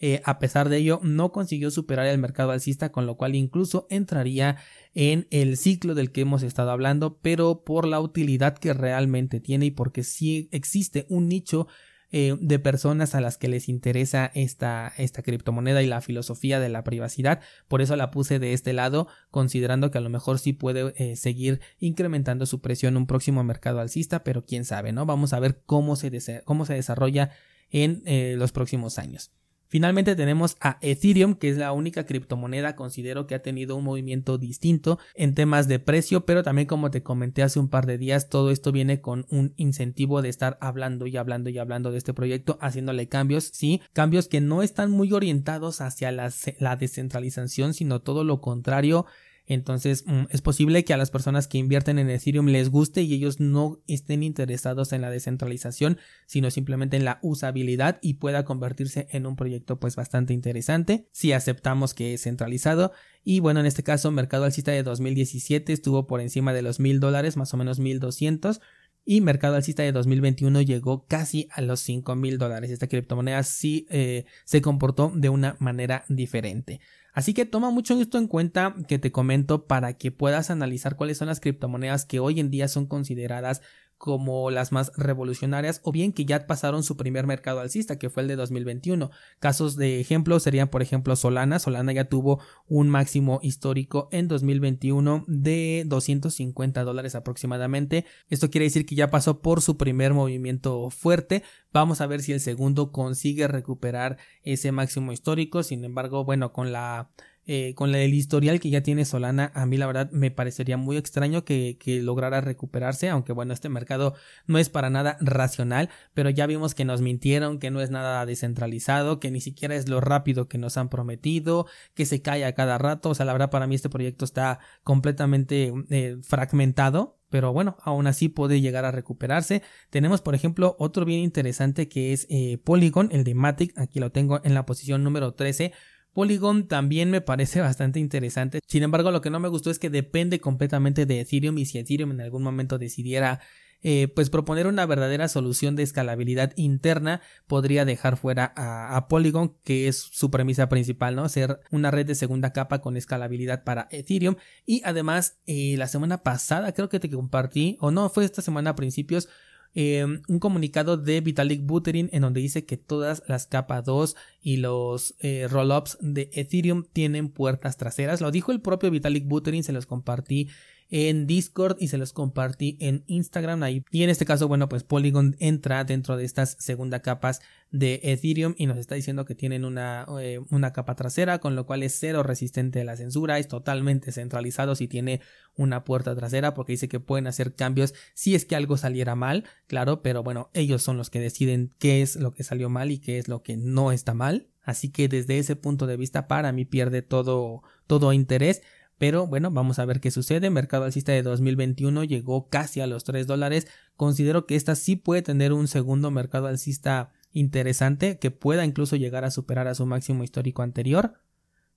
Eh, 0.03 0.19
a 0.25 0.39
pesar 0.39 0.67
de 0.69 0.77
ello, 0.77 0.99
no 1.03 1.31
consiguió 1.31 1.69
superar 1.69 2.07
el 2.07 2.17
mercado 2.17 2.51
alcista, 2.51 2.91
con 2.91 3.05
lo 3.05 3.17
cual 3.17 3.35
incluso 3.35 3.85
entraría 3.91 4.57
en 4.95 5.27
el 5.29 5.57
ciclo 5.57 5.93
del 5.93 6.11
que 6.11 6.21
hemos 6.21 6.41
estado 6.41 6.71
hablando, 6.71 7.19
pero 7.21 7.63
por 7.63 7.87
la 7.87 7.99
utilidad 7.99 8.57
que 8.57 8.73
realmente 8.73 9.39
tiene 9.39 9.67
y 9.67 9.71
porque 9.71 10.03
sí 10.03 10.49
existe 10.51 11.05
un 11.07 11.27
nicho 11.27 11.67
eh, 12.11 12.35
de 12.39 12.59
personas 12.59 13.15
a 13.15 13.21
las 13.21 13.37
que 13.37 13.47
les 13.47 13.69
interesa 13.69 14.31
esta, 14.33 14.91
esta 14.97 15.21
criptomoneda 15.21 15.81
y 15.81 15.87
la 15.87 16.01
filosofía 16.01 16.59
de 16.59 16.69
la 16.69 16.83
privacidad. 16.83 17.39
Por 17.67 17.81
eso 17.81 17.95
la 17.95 18.11
puse 18.11 18.39
de 18.39 18.53
este 18.53 18.73
lado, 18.73 19.07
considerando 19.29 19.91
que 19.91 19.97
a 19.97 20.01
lo 20.01 20.09
mejor 20.09 20.39
sí 20.39 20.53
puede 20.53 20.93
eh, 20.97 21.15
seguir 21.15 21.61
incrementando 21.79 22.45
su 22.45 22.61
precio 22.61 22.89
en 22.89 22.97
un 22.97 23.07
próximo 23.07 23.43
mercado 23.43 23.79
alcista, 23.79 24.23
pero 24.23 24.45
quién 24.45 24.65
sabe, 24.65 24.91
¿no? 24.91 25.05
Vamos 25.05 25.33
a 25.33 25.39
ver 25.39 25.61
cómo 25.65 25.95
se, 25.95 26.41
cómo 26.43 26.65
se 26.65 26.73
desarrolla 26.73 27.31
en 27.69 28.03
eh, 28.05 28.35
los 28.37 28.51
próximos 28.51 28.99
años. 28.99 29.31
Finalmente 29.71 30.17
tenemos 30.17 30.57
a 30.59 30.77
Ethereum, 30.81 31.33
que 31.35 31.47
es 31.47 31.55
la 31.55 31.71
única 31.71 32.05
criptomoneda 32.05 32.75
considero 32.75 33.25
que 33.25 33.35
ha 33.35 33.41
tenido 33.41 33.77
un 33.77 33.85
movimiento 33.85 34.37
distinto 34.37 34.99
en 35.15 35.33
temas 35.33 35.69
de 35.69 35.79
precio, 35.79 36.25
pero 36.25 36.43
también 36.43 36.67
como 36.67 36.91
te 36.91 37.03
comenté 37.03 37.41
hace 37.41 37.57
un 37.57 37.69
par 37.69 37.85
de 37.85 37.97
días, 37.97 38.27
todo 38.27 38.51
esto 38.51 38.73
viene 38.73 38.99
con 38.99 39.25
un 39.29 39.53
incentivo 39.55 40.21
de 40.21 40.27
estar 40.27 40.57
hablando 40.59 41.07
y 41.07 41.15
hablando 41.15 41.49
y 41.49 41.57
hablando 41.57 41.89
de 41.89 41.99
este 41.99 42.13
proyecto, 42.13 42.57
haciéndole 42.59 43.07
cambios, 43.07 43.45
sí, 43.53 43.79
cambios 43.93 44.27
que 44.27 44.41
no 44.41 44.61
están 44.61 44.91
muy 44.91 45.13
orientados 45.13 45.79
hacia 45.79 46.11
la, 46.11 46.75
descentralización, 46.75 47.73
sino 47.73 48.01
todo 48.01 48.25
lo 48.25 48.41
contrario 48.41 49.05
entonces 49.53 50.05
mm, 50.07 50.23
es 50.29 50.41
posible 50.41 50.83
que 50.85 50.93
a 50.93 50.97
las 50.97 51.11
personas 51.11 51.47
que 51.47 51.57
invierten 51.57 51.99
en 51.99 52.09
Ethereum 52.09 52.47
les 52.47 52.69
guste 52.69 53.01
y 53.01 53.13
ellos 53.13 53.39
no 53.39 53.81
estén 53.87 54.23
interesados 54.23 54.93
en 54.93 55.01
la 55.01 55.09
descentralización, 55.09 55.97
sino 56.25 56.49
simplemente 56.51 56.97
en 56.97 57.05
la 57.05 57.19
usabilidad 57.21 57.99
y 58.01 58.15
pueda 58.15 58.45
convertirse 58.45 59.07
en 59.11 59.25
un 59.25 59.35
proyecto 59.35 59.79
pues 59.79 59.95
bastante 59.95 60.33
interesante 60.33 61.07
si 61.11 61.33
aceptamos 61.33 61.93
que 61.93 62.13
es 62.13 62.23
centralizado. 62.23 62.93
Y 63.23 63.39
bueno, 63.39 63.59
en 63.59 63.65
este 63.65 63.83
caso, 63.83 64.09
mercado 64.11 64.45
alcista 64.45 64.71
de 64.71 64.83
2017 64.83 65.73
estuvo 65.73 66.07
por 66.07 66.21
encima 66.21 66.53
de 66.53 66.61
los 66.61 66.79
mil 66.79 66.99
dólares, 66.99 67.37
más 67.37 67.53
o 67.53 67.57
menos 67.57 67.79
1200 67.79 68.61
y 69.03 69.21
mercado 69.21 69.55
alcista 69.55 69.83
de 69.83 69.91
2021 69.91 70.61
llegó 70.61 71.05
casi 71.07 71.47
a 71.51 71.61
los 71.61 71.79
5 71.81 72.15
mil 72.15 72.37
dólares. 72.37 72.71
Esta 72.71 72.87
criptomoneda 72.87 73.43
sí 73.43 73.87
eh, 73.89 74.25
se 74.45 74.61
comportó 74.61 75.11
de 75.15 75.29
una 75.29 75.55
manera 75.59 76.05
diferente. 76.07 76.79
Así 77.13 77.33
que 77.33 77.45
toma 77.45 77.71
mucho 77.71 77.99
esto 77.99 78.17
en 78.17 78.27
cuenta 78.27 78.75
que 78.87 78.99
te 78.99 79.11
comento 79.11 79.65
para 79.65 79.97
que 79.97 80.11
puedas 80.11 80.49
analizar 80.49 80.95
cuáles 80.95 81.17
son 81.17 81.27
las 81.27 81.39
criptomonedas 81.39 82.05
que 82.05 82.19
hoy 82.19 82.39
en 82.39 82.49
día 82.49 82.67
son 82.67 82.85
consideradas 82.85 83.61
como 84.01 84.49
las 84.49 84.71
más 84.71 84.91
revolucionarias 84.97 85.79
o 85.83 85.91
bien 85.91 86.11
que 86.11 86.25
ya 86.25 86.47
pasaron 86.47 86.81
su 86.81 86.97
primer 86.97 87.27
mercado 87.27 87.59
alcista 87.59 87.99
que 87.99 88.09
fue 88.09 88.23
el 88.23 88.29
de 88.29 88.35
2021. 88.35 89.11
Casos 89.37 89.75
de 89.75 89.99
ejemplo 89.99 90.39
serían 90.39 90.69
por 90.69 90.81
ejemplo 90.81 91.15
Solana. 91.15 91.59
Solana 91.59 91.93
ya 91.93 92.05
tuvo 92.05 92.41
un 92.67 92.89
máximo 92.89 93.39
histórico 93.43 94.09
en 94.11 94.27
2021 94.27 95.25
de 95.27 95.83
250 95.85 96.83
dólares 96.83 97.13
aproximadamente. 97.13 98.05
Esto 98.27 98.49
quiere 98.49 98.65
decir 98.65 98.87
que 98.87 98.95
ya 98.95 99.11
pasó 99.11 99.39
por 99.39 99.61
su 99.61 99.77
primer 99.77 100.15
movimiento 100.15 100.89
fuerte. 100.89 101.43
Vamos 101.71 102.01
a 102.01 102.07
ver 102.07 102.23
si 102.23 102.33
el 102.33 102.39
segundo 102.39 102.91
consigue 102.91 103.47
recuperar 103.47 104.17
ese 104.41 104.71
máximo 104.71 105.11
histórico. 105.11 105.61
Sin 105.61 105.83
embargo, 105.83 106.25
bueno, 106.25 106.53
con 106.53 106.71
la 106.71 107.11
eh, 107.47 107.73
con 107.75 107.93
el 107.95 108.13
historial 108.13 108.59
que 108.59 108.69
ya 108.69 108.81
tiene 108.81 109.03
Solana, 109.03 109.51
a 109.55 109.65
mí 109.65 109.77
la 109.77 109.87
verdad 109.87 110.11
me 110.11 110.29
parecería 110.29 110.77
muy 110.77 110.95
extraño 110.97 111.43
que, 111.43 111.77
lograra 112.03 112.39
recuperarse, 112.39 113.09
aunque 113.09 113.33
bueno, 113.33 113.53
este 113.53 113.67
mercado 113.67 114.13
no 114.45 114.59
es 114.59 114.69
para 114.69 114.89
nada 114.89 115.17
racional, 115.21 115.89
pero 116.13 116.29
ya 116.29 116.45
vimos 116.45 116.75
que 116.75 116.85
nos 116.85 117.01
mintieron, 117.01 117.57
que 117.59 117.71
no 117.71 117.81
es 117.81 117.89
nada 117.89 118.25
descentralizado, 118.25 119.19
que 119.19 119.31
ni 119.31 119.41
siquiera 119.41 119.75
es 119.75 119.89
lo 119.89 120.01
rápido 120.01 120.47
que 120.47 120.59
nos 120.59 120.77
han 120.77 120.89
prometido, 120.89 121.65
que 121.95 122.05
se 122.05 122.21
cae 122.21 122.45
a 122.45 122.53
cada 122.53 122.77
rato, 122.77 123.09
o 123.09 123.15
sea, 123.15 123.25
la 123.25 123.33
verdad 123.33 123.49
para 123.49 123.67
mí 123.67 123.75
este 123.75 123.89
proyecto 123.89 124.23
está 124.23 124.59
completamente 124.83 125.73
eh, 125.89 126.17
fragmentado, 126.21 127.17
pero 127.31 127.53
bueno, 127.53 127.77
aún 127.81 128.07
así 128.07 128.27
puede 128.27 128.61
llegar 128.61 128.85
a 128.85 128.91
recuperarse. 128.91 129.63
Tenemos, 129.89 130.21
por 130.21 130.35
ejemplo, 130.35 130.75
otro 130.77 131.05
bien 131.05 131.21
interesante 131.21 131.87
que 131.87 132.13
es 132.13 132.27
eh, 132.29 132.59
Polygon, 132.63 133.09
el 133.11 133.23
de 133.23 133.33
Matic, 133.33 133.77
aquí 133.79 133.99
lo 133.99 134.11
tengo 134.11 134.41
en 134.43 134.53
la 134.53 134.65
posición 134.65 135.03
número 135.03 135.33
13 135.33 135.71
Polygon 136.13 136.67
también 136.67 137.11
me 137.11 137.21
parece 137.21 137.61
bastante 137.61 137.99
interesante. 137.99 138.59
Sin 138.67 138.83
embargo, 138.83 139.11
lo 139.11 139.21
que 139.21 139.29
no 139.29 139.39
me 139.39 139.49
gustó 139.49 139.69
es 139.71 139.79
que 139.79 139.89
depende 139.89 140.39
completamente 140.39 141.05
de 141.05 141.21
Ethereum 141.21 141.57
y 141.57 141.65
si 141.65 141.77
Ethereum 141.77 142.11
en 142.11 142.21
algún 142.21 142.43
momento 142.43 142.77
decidiera 142.77 143.39
eh, 143.83 144.09
pues 144.13 144.29
proponer 144.29 144.67
una 144.67 144.85
verdadera 144.85 145.27
solución 145.27 145.75
de 145.75 145.81
escalabilidad 145.81 146.53
interna 146.55 147.19
podría 147.47 147.83
dejar 147.83 148.15
fuera 148.15 148.53
a, 148.55 149.07
Polygon 149.07 149.55
que 149.63 149.87
es 149.87 149.97
su 149.97 150.29
premisa 150.29 150.69
principal 150.69 151.15
no 151.15 151.27
ser 151.29 151.59
una 151.71 151.89
red 151.89 152.05
de 152.05 152.13
segunda 152.13 152.53
capa 152.53 152.79
con 152.79 152.95
escalabilidad 152.95 153.63
para 153.63 153.87
Ethereum 153.89 154.35
y 154.67 154.83
además 154.85 155.39
eh, 155.47 155.73
la 155.79 155.87
semana 155.87 156.21
pasada 156.21 156.73
creo 156.73 156.89
que 156.89 156.99
te 156.99 157.09
compartí 157.09 157.77
o 157.79 157.89
no 157.89 158.07
fue 158.09 158.23
esta 158.23 158.43
semana 158.43 158.69
a 158.69 158.75
principios 158.75 159.29
Em, 159.73 160.21
un 160.27 160.39
comunicado 160.39 160.97
de 160.97 161.21
Vitalik 161.21 161.61
Buterin 161.65 162.09
en 162.11 162.23
donde 162.23 162.41
dice 162.41 162.65
que 162.65 162.75
todas 162.75 163.23
las 163.27 163.47
capa 163.47 163.81
2 163.81 164.17
y 164.41 164.57
los 164.57 165.15
eh, 165.19 165.47
rollups 165.49 165.97
de 166.01 166.29
Ethereum 166.33 166.83
tienen 166.91 167.29
puertas 167.29 167.77
traseras. 167.77 168.19
Lo 168.19 168.31
dijo 168.31 168.51
el 168.51 168.59
propio 168.59 168.91
Vitalik 168.91 169.25
Buterin, 169.25 169.63
se 169.63 169.71
los 169.71 169.85
compartí 169.85 170.49
en 170.91 171.25
Discord 171.25 171.77
y 171.79 171.87
se 171.87 171.97
los 171.97 172.11
compartí 172.11 172.77
en 172.79 173.03
Instagram 173.07 173.63
ahí. 173.63 173.83
Y 173.91 174.03
en 174.03 174.09
este 174.09 174.25
caso, 174.25 174.47
bueno, 174.47 174.69
pues 174.69 174.83
Polygon 174.83 175.37
entra 175.39 175.83
dentro 175.85 176.17
de 176.17 176.25
estas 176.25 176.57
segunda 176.59 177.01
capas 177.01 177.41
de 177.71 178.01
Ethereum 178.03 178.53
y 178.57 178.65
nos 178.65 178.77
está 178.77 178.95
diciendo 178.95 179.23
que 179.23 179.33
tienen 179.33 179.63
una, 179.63 180.05
eh, 180.19 180.41
una 180.49 180.73
capa 180.73 180.95
trasera, 180.95 181.39
con 181.39 181.55
lo 181.55 181.65
cual 181.65 181.83
es 181.83 181.97
cero 181.97 182.21
resistente 182.21 182.81
a 182.81 182.83
la 182.83 182.97
censura, 182.97 183.39
es 183.39 183.47
totalmente 183.47 184.11
centralizado 184.11 184.75
si 184.75 184.89
tiene 184.89 185.21
una 185.55 185.85
puerta 185.85 186.13
trasera, 186.13 186.53
porque 186.53 186.73
dice 186.73 186.89
que 186.89 186.99
pueden 186.99 187.27
hacer 187.27 187.55
cambios 187.55 187.93
si 188.13 188.35
es 188.35 188.43
que 188.43 188.57
algo 188.57 188.75
saliera 188.75 189.15
mal, 189.15 189.45
claro, 189.67 190.01
pero 190.01 190.23
bueno, 190.23 190.49
ellos 190.53 190.83
son 190.83 190.97
los 190.97 191.09
que 191.09 191.21
deciden 191.21 191.73
qué 191.79 192.01
es 192.01 192.17
lo 192.17 192.33
que 192.33 192.43
salió 192.43 192.69
mal 192.69 192.91
y 192.91 192.99
qué 192.99 193.17
es 193.17 193.29
lo 193.29 193.41
que 193.41 193.55
no 193.55 193.93
está 193.93 194.13
mal. 194.13 194.49
Así 194.63 194.89
que 194.89 195.07
desde 195.07 195.39
ese 195.39 195.55
punto 195.55 195.87
de 195.87 195.97
vista 195.97 196.27
para 196.27 196.51
mí 196.51 196.65
pierde 196.65 197.01
todo, 197.01 197.63
todo 197.87 198.13
interés. 198.13 198.61
Pero 199.01 199.25
bueno, 199.25 199.49
vamos 199.49 199.79
a 199.79 199.85
ver 199.85 199.99
qué 199.99 200.11
sucede. 200.11 200.51
Mercado 200.51 200.83
alcista 200.83 201.11
de 201.11 201.23
2021 201.23 202.03
llegó 202.03 202.49
casi 202.49 202.81
a 202.81 202.85
los 202.85 203.03
3 203.03 203.25
dólares. 203.25 203.65
Considero 203.95 204.45
que 204.45 204.55
esta 204.55 204.75
sí 204.75 204.95
puede 204.95 205.23
tener 205.23 205.53
un 205.53 205.67
segundo 205.67 206.11
mercado 206.11 206.45
alcista 206.45 207.09
interesante 207.31 208.19
que 208.19 208.29
pueda 208.29 208.63
incluso 208.63 208.97
llegar 208.97 209.25
a 209.25 209.31
superar 209.31 209.67
a 209.67 209.73
su 209.73 209.87
máximo 209.87 210.23
histórico 210.23 210.61
anterior. 210.61 211.15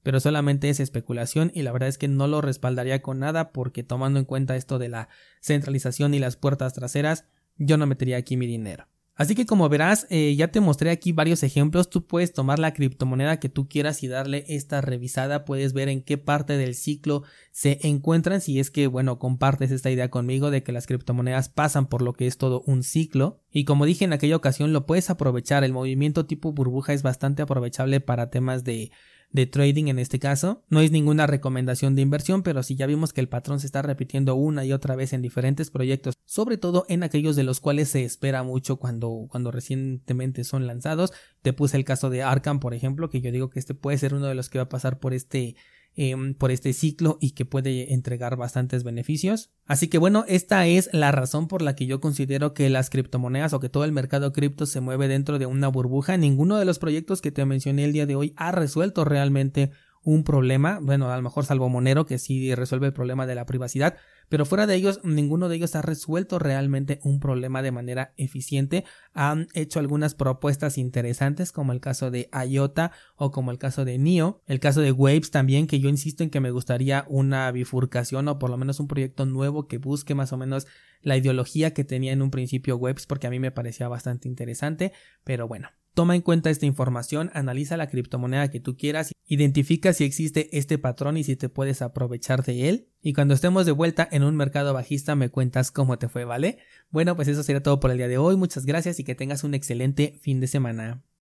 Pero 0.03 0.21
solamente 0.21 0.69
es 0.69 0.81
especulación 0.81 1.51
y 1.55 1.63
la 1.63 1.73
verdad 1.73 1.89
es 1.89 1.97
que 1.97 2.09
no 2.09 2.27
lo 2.27 2.43
respaldaría 2.43 3.01
con 3.01 3.21
nada 3.21 3.53
porque 3.53 3.83
tomando 3.83 4.19
en 4.19 4.27
cuenta 4.27 4.57
esto 4.57 4.79
de 4.79 4.91
la 4.91 5.09
centralización 5.41 6.13
y 6.13 6.19
las 6.19 6.37
puertas 6.37 6.75
traseras, 6.75 7.25
yo 7.57 7.79
no 7.79 7.87
metería 7.87 8.19
aquí 8.19 8.37
mi 8.37 8.47
dinero. 8.47 8.87
Así 9.17 9.37
que 9.37 9.47
como 9.47 9.69
verás, 9.69 10.09
eh, 10.11 10.35
ya 10.37 10.49
te 10.49 10.61
mostré 10.61 10.91
aquí 10.91 11.13
varios 11.13 11.45
ejemplos, 11.45 11.89
tú 11.89 12.05
puedes 12.05 12.33
tomar 12.33 12.59
la 12.59 12.75
criptomoneda 12.75 13.39
que 13.39 13.49
tú 13.49 13.69
quieras 13.69 14.03
y 14.03 14.09
darle 14.09 14.45
esta 14.49 14.81
revisada, 14.81 15.45
puedes 15.45 15.73
ver 15.73 15.89
en 15.89 16.03
qué 16.03 16.19
parte 16.19 16.57
del 16.57 16.75
ciclo 16.75 17.23
se 17.53 17.79
encuentran, 17.87 18.41
si 18.41 18.59
es 18.59 18.73
que, 18.73 18.89
bueno, 18.89 19.21
compartes 19.21 19.71
esta 19.71 19.91
idea 19.91 20.11
conmigo 20.11 20.51
de 20.51 20.65
que 20.65 20.73
las 20.73 20.89
criptomonedas 20.89 21.49
pasan 21.49 21.87
por 21.87 22.03
lo 22.03 22.15
que 22.15 22.27
es 22.27 22.39
todo 22.39 22.63
un 22.67 22.83
ciclo. 22.83 23.41
Y 23.53 23.65
como 23.65 23.87
dije 23.87 24.05
en 24.05 24.13
aquella 24.13 24.35
ocasión, 24.35 24.73
lo 24.73 24.85
puedes 24.85 25.09
aprovechar, 25.11 25.63
el 25.63 25.73
movimiento 25.73 26.27
tipo 26.27 26.53
burbuja 26.53 26.93
es 26.93 27.05
bastante 27.05 27.43
aprovechable 27.43 28.01
para 28.01 28.31
temas 28.31 28.65
de 28.65 28.91
de 29.35 29.47
trading 29.47 29.89
en 29.89 29.99
este 29.99 30.21
caso. 30.21 30.63
No 30.71 30.81
es 30.81 30.93
ninguna 30.93 31.27
recomendación 31.27 31.97
de 31.97 32.03
inversión, 32.03 32.45
pero 32.45 32.63
si 32.63 32.77
ya 32.77 32.87
vimos 32.87 33.13
que 33.13 33.21
el 33.21 33.29
patrón 33.29 33.59
se 33.59 33.67
está 33.67 33.83
repitiendo 33.83 34.37
una 34.37 34.65
y 34.65 34.73
otra 34.73 34.95
vez 34.95 35.13
en 35.13 35.23
diferentes 35.23 35.73
proyectos, 35.73 36.15
sobre 36.25 36.57
todo 36.57 36.87
en 36.89 37.03
aquellos 37.03 37.35
de 37.35 37.43
los 37.43 37.59
cuales 37.59 37.89
se 37.89 38.05
espera 38.05 38.45
mucho 38.45 38.77
cuando, 38.77 39.27
cuando 39.29 39.51
recientemente 39.51 40.45
son 40.45 40.69
lanzados. 40.69 41.13
Te 41.43 41.53
puse 41.53 41.77
el 41.77 41.85
caso 41.85 42.11
de 42.11 42.23
Arkham, 42.23 42.61
por 42.61 42.75
ejemplo, 42.75 43.11
que 43.11 43.21
yo 43.21 43.33
digo 43.33 43.51
que 43.51 43.59
este 43.59 43.75
puede 43.75 43.99
ser 43.99 44.15
uno 44.15 44.27
de 44.27 44.37
los 44.37 44.49
que 44.49 44.59
va 44.59 44.65
a 44.65 44.69
pasar 44.69 45.01
por 45.01 45.13
este 45.13 45.57
Em, 45.97 46.35
por 46.35 46.51
este 46.51 46.73
ciclo 46.73 47.19
y 47.21 47.35
que 47.35 47.45
puede 47.45 47.95
entregar 47.95 48.35
bastantes 48.35 48.83
beneficios. 48.83 49.53
Así 49.65 49.87
que 49.87 49.99
bueno, 49.99 50.25
esta 50.27 50.67
es 50.67 50.91
la 50.93 51.13
razón 51.13 51.47
por 51.47 51.63
la 51.63 51.77
que 51.77 51.87
yo 51.87 52.01
considero 52.01 52.53
que 52.53 52.69
las 52.69 52.91
criptomonedas 52.91 53.53
o 53.53 53.61
que 53.61 53.69
todo 53.69 53.85
el 53.85 53.93
mercado 53.93 54.33
cripto 54.33 54.67
se 54.67 54.81
mueve 54.81 55.07
dentro 55.07 55.39
de 55.39 55.47
una 55.47 55.69
burbuja. 55.69 56.17
Ninguno 56.17 56.57
de 56.57 56.65
los 56.65 56.81
proyectos 56.81 57.23
que 57.23 57.31
te 57.31 57.45
mencioné 57.45 57.85
el 57.85 57.93
día 57.93 58.07
de 58.07 58.17
hoy 58.17 58.33
ha 58.37 58.51
resuelto 58.51 59.05
realmente 59.05 59.71
un 60.05 60.23
problema, 60.23 60.79
bueno, 60.81 61.11
a 61.11 61.17
lo 61.17 61.23
mejor 61.23 61.45
salvo 61.45 61.69
Monero 61.69 62.07
que 62.07 62.19
sí 62.19 62.55
resuelve 62.55 62.87
el 62.87 62.93
problema 62.93 63.27
de 63.27 63.35
la 63.35 63.47
privacidad, 63.47 63.97
pero 64.29 64.47
fuera 64.47 64.67
de 64.67 64.75
ellos, 64.75 65.01
ninguno 65.03 65.49
de 65.49 65.57
ellos 65.57 65.75
ha 65.75 65.83
resuelto 65.83 66.39
realmente 66.39 67.01
un 67.03 67.21
problema 67.21 67.63
de 67.63 67.73
manera 67.73 68.15
eficiente. 68.17 68.85
Han 69.13 69.49
hecho 69.55 69.81
algunas 69.81 70.15
propuestas 70.15 70.79
interesantes, 70.79 71.53
como 71.53 71.73
el 71.73 71.81
caso 71.81 72.11
de 72.11 72.29
IOTA 72.33 72.93
o 73.17 73.31
como 73.31 73.51
el 73.51 73.59
caso 73.59 73.85
de 73.85 73.99
NIO, 73.99 74.43
el 74.47 74.61
caso 74.61 74.81
de 74.81 74.93
Waves 74.93 75.31
también, 75.31 75.67
que 75.67 75.81
yo 75.81 75.89
insisto 75.89 76.23
en 76.23 76.31
que 76.31 76.41
me 76.41 76.51
gustaría 76.51 77.05
una 77.09 77.51
bifurcación 77.51 78.29
o 78.29 78.39
por 78.39 78.51
lo 78.51 78.57
menos 78.57 78.81
un 78.81 78.89
proyecto 78.89 79.27
nuevo 79.27 79.67
que 79.69 79.79
busque 79.79 80.15
más 80.15 80.33
o 80.33 80.37
menos 80.37 80.67
la 81.03 81.17
ideología 81.17 81.75
que 81.75 81.85
tenía 81.85 82.13
en 82.13 82.23
un 82.23 82.31
principio 82.31 82.77
Waves, 82.77 83.07
porque 83.07 83.27
a 83.27 83.31
mí 83.31 83.39
me 83.39 83.51
parecía 83.51 83.89
bastante 83.89 84.29
interesante, 84.29 84.93
pero 85.23 85.47
bueno, 85.47 85.69
Toma 85.95 86.17
en 86.17 86.23
cuenta 86.23 86.51
esta 86.51 86.67
información, 86.67 87.31
analiza 87.35 87.77
la 87.77 87.89
criptomoneda 87.89 88.51
que 88.51 88.59
tú 88.59 88.77
quieras, 88.77 89.13
identifica 89.27 89.93
si 89.93 90.03
existe 90.03 90.49
este 90.59 90.77
patrón 90.77 91.17
y 91.17 91.23
si 91.23 91.37
te 91.37 91.49
puedes 91.49 91.83
aprovechar 91.83 92.43
de 92.45 92.69
él. 92.69 92.89
Y 93.01 93.13
cuando 93.13 93.35
estemos 93.35 93.65
de 93.65 93.71
vuelta 93.71 94.09
en 94.11 94.25
un 94.25 94.35
mercado 94.35 94.75
bajista 94.75 95.15
me 95.15 95.29
cuentas 95.29 95.71
cómo 95.71 95.97
te 95.97 96.09
fue, 96.09 96.25
¿vale? 96.25 96.59
Bueno, 96.91 97.15
pues 97.15 97.29
eso 97.29 97.45
sería 97.45 97.63
todo 97.63 97.79
por 97.79 97.93
el 97.93 97.99
día 97.99 98.09
de 98.09 98.19
hoy. 98.19 98.37
Muchas 98.37 98.67
gracias 98.67 98.99
y 98.99 99.05
que 99.05 99.15
tengas 99.15 99.45
un 99.45 99.55
excelente 99.55 100.19
fin 100.21 100.41
de 100.41 100.49
semana. 100.49 101.05